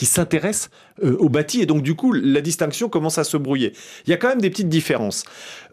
qui 0.00 0.06
s'intéressent 0.06 0.70
euh, 1.04 1.14
au 1.18 1.28
bâti 1.28 1.60
et 1.60 1.66
donc 1.66 1.82
du 1.82 1.94
coup, 1.94 2.14
la 2.14 2.40
distinction 2.40 2.88
commence 2.88 3.18
à 3.18 3.24
se 3.24 3.36
brouiller. 3.36 3.74
Il 4.06 4.10
y 4.10 4.14
a 4.14 4.16
quand 4.16 4.28
même 4.28 4.40
des 4.40 4.48
petites 4.48 4.70
différences. 4.70 5.24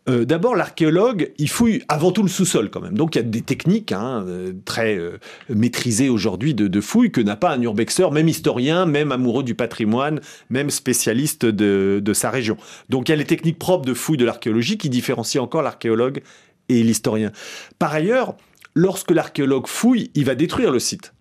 Euh, 0.10 0.25
d'abord, 0.25 0.53
l'archéologue, 0.53 1.31
il 1.38 1.50
fouille 1.50 1.81
avant 1.88 2.12
tout 2.12 2.24
le 2.24 2.27
sous-sol 2.27 2.69
quand 2.69 2.81
même. 2.81 2.98
Donc 2.98 3.15
il 3.15 3.19
y 3.19 3.22
a 3.22 3.24
des 3.24 3.39
techniques 3.39 3.93
hein, 3.93 4.25
euh, 4.27 4.51
très 4.65 5.00
maîtrisées 5.48 6.10
aujourd'hui 6.10 6.53
de, 6.53 6.67
de, 6.67 6.81
fouille 6.81 7.10
que 7.10 7.22
n'a 7.22 7.38
pas 7.38 7.51
un 7.53 7.62
urbexeur, 7.62 8.12
même 8.12 8.27
historien, 8.27 8.86
même 8.86 9.13
amoureux 9.13 9.43
du 9.43 9.55
patrimoine, 9.55 10.19
même 10.50 10.72
spécialiste 10.72 11.46
de, 11.46 12.01
de 12.03 12.13
sa 12.13 12.29
région. 12.29 12.57
Donc 12.89 13.07
il 13.07 13.13
y 13.13 13.15
a 13.15 13.17
les 13.17 13.24
techniques 13.24 13.60
propres 13.60 13.86
de 13.86 13.93
fouille 13.93 14.17
de 14.17 14.25
l'archéologie 14.25 14.77
qui 14.77 14.89
différencient 14.89 15.41
encore 15.41 15.62
l'archéologue 15.62 16.22
et 16.67 16.84
l'historien. 16.84 17.31
Par 17.79 17.93
ailleurs, 17.93 18.36
lorsque 18.75 19.12
l'archéologue 19.12 19.67
fouille, 19.67 20.12
il 20.15 20.25
va 20.25 20.36
détruire 20.36 20.72
le 20.72 20.79
site. 20.79 21.13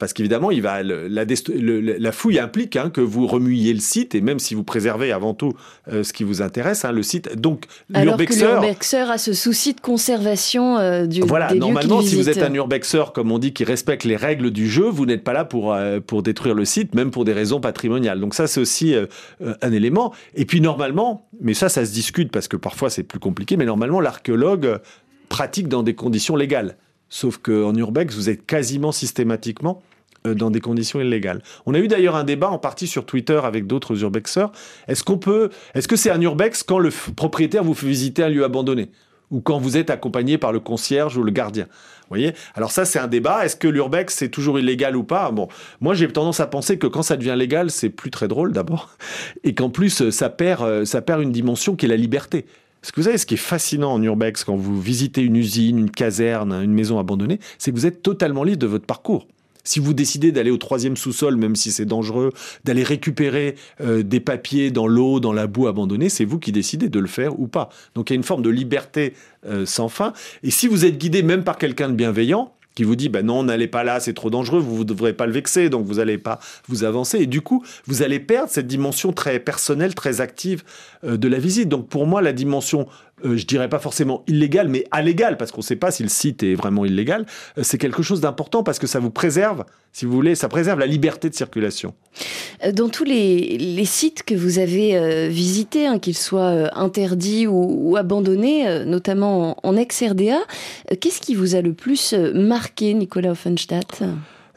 Parce 0.00 0.14
qu'évidemment, 0.14 0.50
il 0.50 0.62
va 0.62 0.82
la, 0.82 2.12
fouille 2.12 2.38
implique 2.38 2.76
hein, 2.76 2.88
que 2.88 3.02
vous 3.02 3.26
remuiez 3.26 3.74
le 3.74 3.80
site 3.80 4.14
et 4.14 4.22
même 4.22 4.38
si 4.38 4.54
vous 4.54 4.64
préservez 4.64 5.12
avant 5.12 5.34
tout 5.34 5.52
euh, 5.92 6.02
ce 6.02 6.14
qui 6.14 6.24
vous 6.24 6.40
intéresse, 6.40 6.86
hein, 6.86 6.90
le 6.90 7.02
site. 7.02 7.36
Donc 7.36 7.66
l'urbexeur 7.90 9.10
a 9.10 9.18
ce 9.18 9.34
souci 9.34 9.74
de 9.74 9.80
conservation 9.80 10.78
euh, 10.78 11.04
du. 11.04 11.20
Voilà, 11.20 11.52
normalement, 11.54 12.00
si 12.00 12.16
vous 12.16 12.30
êtes 12.30 12.42
un 12.42 12.54
urbexeur, 12.54 13.12
comme 13.12 13.30
on 13.30 13.38
dit, 13.38 13.52
qui 13.52 13.62
respecte 13.62 14.04
les 14.04 14.16
règles 14.16 14.50
du 14.50 14.70
jeu, 14.70 14.88
vous 14.88 15.04
n'êtes 15.04 15.22
pas 15.22 15.34
là 15.34 15.44
pour 15.44 15.74
euh, 15.74 16.00
pour 16.00 16.22
détruire 16.22 16.54
le 16.54 16.64
site, 16.64 16.94
même 16.94 17.10
pour 17.10 17.26
des 17.26 17.34
raisons 17.34 17.60
patrimoniales. 17.60 18.20
Donc 18.20 18.32
ça, 18.32 18.46
c'est 18.46 18.60
aussi 18.60 18.94
un 19.40 19.72
élément. 19.72 20.14
Et 20.34 20.46
puis 20.46 20.62
normalement, 20.62 21.28
mais 21.42 21.52
ça, 21.52 21.68
ça 21.68 21.84
se 21.84 21.92
discute 21.92 22.32
parce 22.32 22.48
que 22.48 22.56
parfois 22.56 22.88
c'est 22.88 23.02
plus 23.02 23.20
compliqué. 23.20 23.58
Mais 23.58 23.66
normalement, 23.66 24.00
l'archéologue 24.00 24.80
pratique 25.28 25.68
dans 25.68 25.82
des 25.82 25.94
conditions 25.94 26.36
légales. 26.36 26.76
Sauf 27.10 27.36
qu'en 27.36 27.74
urbex, 27.74 28.14
vous 28.14 28.30
êtes 28.30 28.46
quasiment 28.46 28.92
systématiquement 28.92 29.82
euh, 29.82 29.89
dans 30.24 30.50
des 30.50 30.60
conditions 30.60 31.00
illégales. 31.00 31.42
On 31.66 31.74
a 31.74 31.78
eu 31.78 31.88
d'ailleurs 31.88 32.16
un 32.16 32.24
débat 32.24 32.50
en 32.50 32.58
partie 32.58 32.86
sur 32.86 33.06
Twitter 33.06 33.40
avec 33.42 33.66
d'autres 33.66 34.02
urbexeurs. 34.02 34.52
Est-ce 34.88 35.02
qu'on 35.02 35.18
peut, 35.18 35.50
est-ce 35.74 35.88
que 35.88 35.96
c'est 35.96 36.10
un 36.10 36.20
urbex 36.20 36.62
quand 36.62 36.78
le 36.78 36.90
propriétaire 37.16 37.64
vous 37.64 37.74
fait 37.74 37.86
visiter 37.86 38.22
un 38.22 38.28
lieu 38.28 38.44
abandonné? 38.44 38.90
Ou 39.30 39.40
quand 39.40 39.58
vous 39.58 39.76
êtes 39.76 39.90
accompagné 39.90 40.38
par 40.38 40.52
le 40.52 40.58
concierge 40.58 41.16
ou 41.16 41.22
le 41.22 41.30
gardien? 41.30 41.64
Vous 41.64 42.16
voyez? 42.16 42.34
Alors 42.54 42.72
ça, 42.72 42.84
c'est 42.84 42.98
un 42.98 43.06
débat. 43.06 43.44
Est-ce 43.44 43.54
que 43.54 43.68
l'urbex, 43.68 44.14
c'est 44.14 44.28
toujours 44.28 44.58
illégal 44.58 44.96
ou 44.96 45.04
pas? 45.04 45.30
Bon, 45.30 45.48
moi, 45.80 45.94
j'ai 45.94 46.08
tendance 46.08 46.40
à 46.40 46.48
penser 46.48 46.78
que 46.78 46.88
quand 46.88 47.02
ça 47.02 47.16
devient 47.16 47.36
légal, 47.38 47.70
c'est 47.70 47.90
plus 47.90 48.10
très 48.10 48.26
drôle 48.26 48.52
d'abord, 48.52 48.90
et 49.44 49.54
qu'en 49.54 49.70
plus, 49.70 50.10
ça 50.10 50.28
perd, 50.28 50.62
euh, 50.62 50.84
ça 50.84 51.00
perd 51.00 51.22
une 51.22 51.32
dimension 51.32 51.76
qui 51.76 51.86
est 51.86 51.88
la 51.88 51.96
liberté. 51.96 52.44
Parce 52.80 52.92
que 52.92 53.00
vous 53.00 53.04
savez, 53.04 53.18
ce 53.18 53.26
qui 53.26 53.34
est 53.34 53.36
fascinant 53.36 53.92
en 53.92 54.02
urbex 54.02 54.42
quand 54.42 54.56
vous 54.56 54.80
visitez 54.80 55.22
une 55.22 55.36
usine, 55.36 55.78
une 55.78 55.90
caserne, 55.90 56.52
une 56.52 56.72
maison 56.72 56.98
abandonnée, 56.98 57.38
c'est 57.58 57.70
que 57.70 57.76
vous 57.76 57.86
êtes 57.86 58.02
totalement 58.02 58.42
libre 58.42 58.58
de 58.58 58.66
votre 58.66 58.86
parcours. 58.86 59.28
Si 59.64 59.80
vous 59.80 59.94
décidez 59.94 60.32
d'aller 60.32 60.50
au 60.50 60.56
troisième 60.56 60.96
sous-sol, 60.96 61.36
même 61.36 61.56
si 61.56 61.72
c'est 61.72 61.84
dangereux, 61.84 62.32
d'aller 62.64 62.82
récupérer 62.82 63.56
euh, 63.80 64.02
des 64.02 64.20
papiers 64.20 64.70
dans 64.70 64.86
l'eau, 64.86 65.20
dans 65.20 65.32
la 65.32 65.46
boue 65.46 65.66
abandonnée, 65.66 66.08
c'est 66.08 66.24
vous 66.24 66.38
qui 66.38 66.52
décidez 66.52 66.88
de 66.88 66.98
le 66.98 67.06
faire 67.06 67.38
ou 67.38 67.46
pas. 67.46 67.68
Donc 67.94 68.10
il 68.10 68.14
y 68.14 68.14
a 68.14 68.16
une 68.16 68.24
forme 68.24 68.42
de 68.42 68.50
liberté 68.50 69.14
euh, 69.46 69.66
sans 69.66 69.88
fin. 69.88 70.12
Et 70.42 70.50
si 70.50 70.66
vous 70.66 70.84
êtes 70.84 70.98
guidé 70.98 71.22
même 71.22 71.44
par 71.44 71.58
quelqu'un 71.58 71.88
de 71.88 71.94
bienveillant, 71.94 72.52
qui 72.74 72.84
vous 72.84 72.96
dit 72.96 73.08
ben 73.08 73.26
non, 73.26 73.42
n'allez 73.42 73.66
pas 73.66 73.84
là, 73.84 74.00
c'est 74.00 74.14
trop 74.14 74.30
dangereux, 74.30 74.60
vous 74.60 74.78
ne 74.78 74.84
devrez 74.84 75.12
pas 75.12 75.26
le 75.26 75.32
vexer, 75.32 75.68
donc 75.68 75.84
vous 75.86 75.94
n'allez 75.94 76.18
pas 76.18 76.38
vous 76.68 76.84
avancer. 76.84 77.18
Et 77.18 77.26
du 77.26 77.40
coup, 77.40 77.64
vous 77.86 78.02
allez 78.02 78.20
perdre 78.20 78.50
cette 78.50 78.66
dimension 78.66 79.12
très 79.12 79.40
personnelle, 79.40 79.94
très 79.94 80.20
active 80.20 80.62
euh, 81.04 81.16
de 81.16 81.28
la 81.28 81.38
visite. 81.38 81.68
Donc 81.68 81.88
pour 81.88 82.06
moi, 82.06 82.22
la 82.22 82.32
dimension 82.32 82.86
euh, 83.24 83.36
je 83.36 83.46
dirais 83.46 83.68
pas 83.68 83.78
forcément 83.78 84.24
illégal, 84.26 84.68
mais 84.68 84.84
allégal, 84.90 85.36
parce 85.36 85.52
qu'on 85.52 85.60
ne 85.60 85.64
sait 85.64 85.76
pas 85.76 85.90
si 85.90 86.02
le 86.02 86.08
site 86.08 86.42
est 86.42 86.54
vraiment 86.54 86.84
illégal, 86.84 87.26
euh, 87.58 87.62
c'est 87.62 87.78
quelque 87.78 88.02
chose 88.02 88.20
d'important 88.20 88.62
parce 88.62 88.78
que 88.78 88.86
ça 88.86 88.98
vous 88.98 89.10
préserve, 89.10 89.64
si 89.92 90.04
vous 90.04 90.12
voulez, 90.12 90.34
ça 90.34 90.48
préserve 90.48 90.78
la 90.78 90.86
liberté 90.86 91.28
de 91.28 91.34
circulation. 91.34 91.94
Euh, 92.64 92.72
dans 92.72 92.88
tous 92.88 93.04
les, 93.04 93.84
sites 93.84 94.22
que 94.22 94.34
vous 94.34 94.58
avez 94.58 95.28
visités, 95.28 95.86
hein, 95.86 95.98
qu'ils 95.98 96.16
soient 96.16 96.70
interdits 96.78 97.46
ou, 97.46 97.96
abandonnés, 97.96 98.84
notamment 98.84 99.56
en, 99.62 99.76
ex-RDA, 99.76 100.38
qu'est-ce 101.00 101.20
qui 101.20 101.34
vous 101.34 101.54
a 101.54 101.62
le 101.62 101.72
plus 101.72 102.12
marqué, 102.12 102.94
Nicolas 102.94 103.32
Offenstadt? 103.32 104.02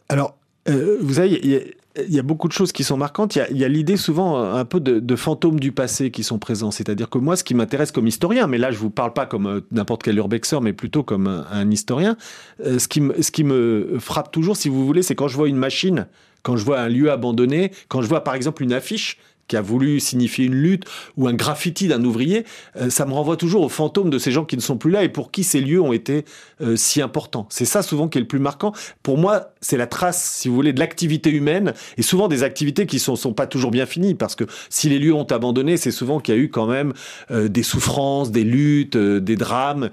Alors, 0.10 0.36
vous 0.68 1.14
savez, 1.16 1.74
il 1.96 2.14
y 2.14 2.20
a 2.20 2.24
beaucoup 2.24 2.48
de 2.48 2.54
choses 2.54 2.72
qui 2.72 2.84
sont 2.84 2.98
marquantes. 2.98 3.36
Il 3.36 3.58
y 3.58 3.64
a, 3.64 3.68
l'idée 3.68 3.98
souvent 3.98 4.38
euh, 4.38 4.56
un 4.56 4.66
peu 4.66 4.80
de, 4.80 5.16
fantômes 5.16 5.60
du 5.60 5.72
passé 5.72 6.12
qui 6.12 6.24
sont 6.24 6.40
présents. 6.40 6.72
C'est-à-dire 6.72 7.10
que 7.10 7.18
moi, 7.18 7.36
ce 7.36 7.44
qui 7.44 7.54
m'intéresse 7.54 7.92
comme 7.92 8.08
historien, 8.08 8.48
mais 8.48 8.58
là, 8.58 8.72
je 8.72 8.78
vous 8.78 8.90
parle 8.90 9.14
pas 9.14 9.26
comme 9.26 9.46
euh, 9.46 9.62
n'importe 9.72 10.04
quel 10.04 10.18
urbexeur, 10.18 10.62
mais 10.62 10.74
plutôt 10.74 11.04
comme 11.04 11.28
un, 11.28 11.70
historien, 11.70 12.18
euh, 12.66 12.80
qui 12.90 13.02
me, 13.02 13.22
ce 13.22 13.32
qui 13.32 13.44
me 13.44 13.98
frappe 14.00 14.32
toujours, 14.32 14.58
si 14.58 14.70
vous 14.70 14.86
voulez, 14.86 15.04
c'est 15.04 15.16
quand 15.16 15.28
je 15.28 15.36
vois 15.36 15.48
une 15.48 15.58
machine, 15.58 16.08
quand 16.42 16.58
je 16.58 16.66
vois 16.66 16.80
un 16.80 16.90
lieu 16.90 17.12
abandonné, 17.12 17.72
quand 17.88 18.02
je 18.02 18.08
vois 18.08 18.24
par 18.24 18.36
exemple 18.36 18.64
une 18.64 18.74
affiche 18.74 19.18
qui 19.48 19.58
a 19.58 19.62
voulu 19.62 20.00
signifier 20.00 20.46
une 20.46 20.56
lutte 20.56 20.86
ou 21.18 21.28
un 21.28 21.34
graffiti 21.34 21.88
d'un 21.88 22.04
ouvrier, 22.04 22.46
euh, 22.78 22.90
ça 22.90 23.06
me 23.06 23.14
renvoie 23.14 23.38
toujours 23.38 23.64
aux 23.64 23.70
fantômes 23.70 24.10
de 24.10 24.18
ces 24.18 24.32
gens 24.32 24.46
qui 24.46 24.56
ne 24.56 24.62
sont 24.62 24.78
plus 24.78 24.92
là 24.92 25.04
et 25.04 25.10
pour 25.10 25.32
qui 25.32 25.44
ces 25.44 25.60
lieux 25.60 25.82
ont 25.82 25.94
été 25.94 26.26
euh, 26.62 26.76
si 26.76 27.02
importants. 27.02 27.48
C'est 27.50 27.66
ça 27.66 27.82
souvent 27.82 28.08
qui 28.08 28.18
est 28.18 28.22
le 28.22 28.28
plus 28.28 28.40
marquant. 28.40 28.74
Pour 29.02 29.18
moi, 29.18 29.54
c'est 29.62 29.78
la 29.78 29.88
trace, 29.88 30.24
si 30.24 30.48
vous 30.48 30.56
voulez, 30.56 30.74
de 30.74 30.80
l'activité 30.80 31.30
humaine 31.30 31.74
et 31.98 32.02
souvent 32.02 32.28
des 32.28 32.44
activités 32.44 32.86
qui 32.86 33.00
sont, 33.00 33.16
sont 33.16 33.34
pas 33.34 33.48
toujours 33.48 33.72
bien 33.72 33.86
finies 33.86 34.16
parce 34.16 34.36
que 34.36 34.46
si 34.70 34.90
les 34.90 35.00
lieux 35.00 35.14
ont 35.14 35.24
abandonné, 35.26 35.78
c'est 35.78 35.92
souvent 35.92 36.20
qu'il 36.20 36.36
y 36.36 36.38
a 36.38 36.42
eu 36.42 36.50
quand 36.50 36.68
même 36.68 36.94
euh, 37.32 37.50
des 37.50 37.64
souffrances, 37.64 38.32
des 38.32 38.44
luttes, 38.44 38.98
des 38.98 39.36
drames, 39.36 39.90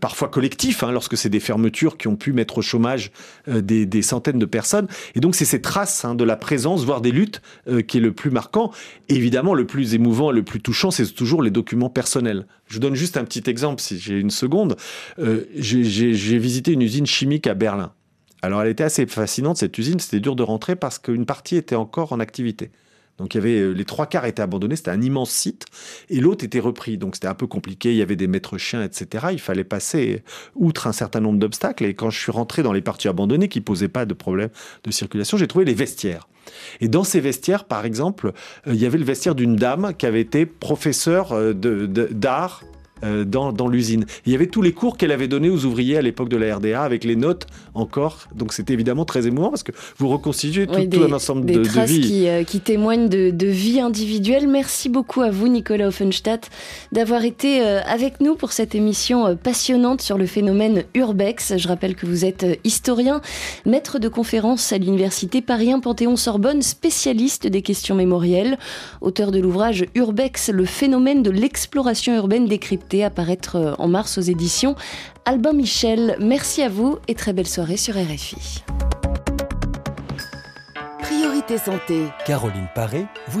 parfois 0.00 0.28
collectifs, 0.28 0.82
hein, 0.82 0.92
lorsque 0.92 1.16
c'est 1.16 1.28
des 1.28 1.40
fermetures 1.40 1.96
qui 1.96 2.08
ont 2.08 2.16
pu 2.16 2.32
mettre 2.32 2.58
au 2.58 2.62
chômage 2.62 3.10
des, 3.46 3.86
des, 3.86 4.02
centaines 4.02 4.38
de 4.38 4.46
personnes. 4.46 4.88
Et 5.14 5.20
donc 5.20 5.34
c'est 5.34 5.44
ces 5.44 5.60
traces 5.60 6.04
hein, 6.04 6.14
de 6.14 6.24
la 6.24 6.36
présence, 6.36 6.84
voire 6.84 7.00
des 7.00 7.10
luttes, 7.10 7.42
qui 7.86 7.98
est 7.98 8.00
le 8.00 8.12
plus 8.12 8.30
marquant. 8.30 8.72
Évidemment, 9.08 9.54
le 9.54 9.66
plus 9.66 9.94
émouvant 9.94 10.30
et 10.30 10.34
le 10.34 10.42
plus 10.42 10.60
touchant, 10.60 10.90
c'est 10.90 11.06
toujours 11.14 11.42
les 11.42 11.50
documents 11.50 11.90
personnels. 11.90 12.46
Je 12.66 12.74
vous 12.74 12.80
donne 12.80 12.94
juste 12.94 13.16
un 13.16 13.24
petit 13.24 13.48
exemple, 13.48 13.80
si 13.80 13.98
j'ai 13.98 14.18
une 14.18 14.30
seconde. 14.30 14.76
Euh, 15.18 15.44
j'ai 15.56 16.38
visité 16.38 16.72
une 16.72 16.82
usine 16.82 17.06
chimique 17.06 17.46
à 17.46 17.54
Berlin. 17.54 17.92
Alors, 18.42 18.62
elle 18.62 18.68
était 18.68 18.84
assez 18.84 19.06
fascinante, 19.06 19.56
cette 19.56 19.76
usine. 19.78 19.98
C'était 19.98 20.20
dur 20.20 20.36
de 20.36 20.42
rentrer 20.42 20.76
parce 20.76 20.98
qu'une 20.98 21.26
partie 21.26 21.56
était 21.56 21.74
encore 21.74 22.12
en 22.12 22.20
activité. 22.20 22.70
Donc 23.18 23.34
il 23.34 23.38
y 23.38 23.40
avait 23.40 23.58
euh, 23.58 23.72
les 23.72 23.84
trois 23.84 24.06
quarts 24.06 24.24
étaient 24.24 24.42
abandonnés, 24.42 24.76
c'était 24.76 24.90
un 24.90 25.02
immense 25.02 25.30
site, 25.30 25.66
et 26.08 26.20
l'autre 26.20 26.44
était 26.44 26.60
repris. 26.60 26.98
Donc 26.98 27.16
c'était 27.16 27.28
un 27.28 27.34
peu 27.34 27.46
compliqué, 27.46 27.90
il 27.90 27.96
y 27.96 28.02
avait 28.02 28.16
des 28.16 28.26
maîtres 28.26 28.58
chiens, 28.58 28.82
etc. 28.82 29.26
Il 29.32 29.40
fallait 29.40 29.64
passer 29.64 30.22
outre 30.54 30.86
un 30.86 30.92
certain 30.92 31.20
nombre 31.20 31.38
d'obstacles. 31.38 31.84
Et 31.84 31.94
quand 31.94 32.10
je 32.10 32.18
suis 32.18 32.32
rentré 32.32 32.62
dans 32.62 32.72
les 32.72 32.82
parties 32.82 33.08
abandonnées 33.08 33.48
qui 33.48 33.60
posaient 33.60 33.88
pas 33.88 34.06
de 34.06 34.14
problème 34.14 34.50
de 34.84 34.90
circulation, 34.90 35.36
j'ai 35.36 35.48
trouvé 35.48 35.64
les 35.64 35.74
vestiaires. 35.74 36.28
Et 36.80 36.88
dans 36.88 37.04
ces 37.04 37.20
vestiaires, 37.20 37.64
par 37.64 37.84
exemple, 37.84 38.32
euh, 38.66 38.74
il 38.74 38.80
y 38.80 38.86
avait 38.86 38.98
le 38.98 39.04
vestiaire 39.04 39.34
d'une 39.34 39.56
dame 39.56 39.92
qui 39.96 40.06
avait 40.06 40.20
été 40.20 40.46
professeure 40.46 41.32
euh, 41.32 41.52
d'art 41.52 42.62
dans, 43.02 43.52
dans 43.52 43.68
l'usine. 43.68 44.04
Il 44.26 44.32
y 44.32 44.34
avait 44.34 44.46
tous 44.46 44.62
les 44.62 44.72
cours 44.72 44.96
qu'elle 44.96 45.12
avait 45.12 45.28
donnés 45.28 45.50
aux 45.50 45.64
ouvriers 45.64 45.96
à 45.96 46.02
l'époque 46.02 46.28
de 46.28 46.36
la 46.36 46.56
RDA, 46.56 46.82
avec 46.82 47.04
les 47.04 47.16
notes 47.16 47.46
encore. 47.74 48.28
Donc 48.34 48.52
c'était 48.52 48.72
évidemment 48.72 49.04
très 49.04 49.26
émouvant 49.26 49.50
parce 49.50 49.62
que 49.62 49.72
vous 49.96 50.08
reconstituez 50.08 50.66
tout, 50.66 51.02
un 51.02 51.12
ensemble 51.12 51.46
de, 51.46 51.62
traces 51.62 51.90
de 51.90 52.00
Qui, 52.00 52.28
euh, 52.28 52.44
qui 52.44 52.60
témoignent 52.60 53.08
de, 53.08 53.30
de, 53.30 53.46
vie 53.46 53.80
individuelle. 53.80 54.48
Merci 54.48 54.88
beaucoup 54.88 55.22
à 55.22 55.30
vous, 55.30 55.48
Nicolas 55.48 55.88
Offenstadt, 55.88 56.50
d'avoir 56.92 57.24
été 57.24 57.62
euh, 57.62 57.80
avec 57.86 58.20
nous 58.20 58.34
pour 58.34 58.52
cette 58.52 58.74
émission 58.74 59.36
passionnante 59.36 60.00
sur 60.00 60.18
le 60.18 60.26
phénomène 60.26 60.84
Urbex. 60.94 61.56
Je 61.56 61.68
rappelle 61.68 61.94
que 61.94 62.06
vous 62.06 62.24
êtes 62.24 62.46
historien, 62.64 63.20
maître 63.66 63.98
de 63.98 64.08
conférence 64.08 64.72
à 64.72 64.78
l'université 64.78 65.40
Paris 65.42 65.72
1 65.72 65.80
Panthéon-Sorbonne, 65.80 66.62
spécialiste 66.62 67.46
des 67.46 67.62
questions 67.62 67.94
mémorielles, 67.94 68.58
auteur 69.00 69.30
de 69.30 69.38
l'ouvrage 69.38 69.86
Urbex, 69.94 70.50
le 70.50 70.64
phénomène 70.64 71.22
de 71.22 71.30
l'exploration 71.30 72.14
urbaine 72.14 72.46
décryptée 72.46 72.87
adapté 72.88 73.04
à 73.04 73.10
paraître 73.10 73.76
en 73.78 73.86
mars 73.88 74.16
aux 74.16 74.22
éditions 74.22 74.74
Albin 75.26 75.52
Michel. 75.52 76.16
Merci 76.20 76.62
à 76.62 76.70
vous 76.70 76.98
et 77.06 77.14
très 77.14 77.34
belle 77.34 77.46
soirée 77.46 77.76
sur 77.76 77.94
RFI. 77.94 78.64
Priorité 81.02 81.58
santé. 81.58 82.04
Caroline 82.24 82.68
Paré, 82.74 83.06
vous 83.28 83.36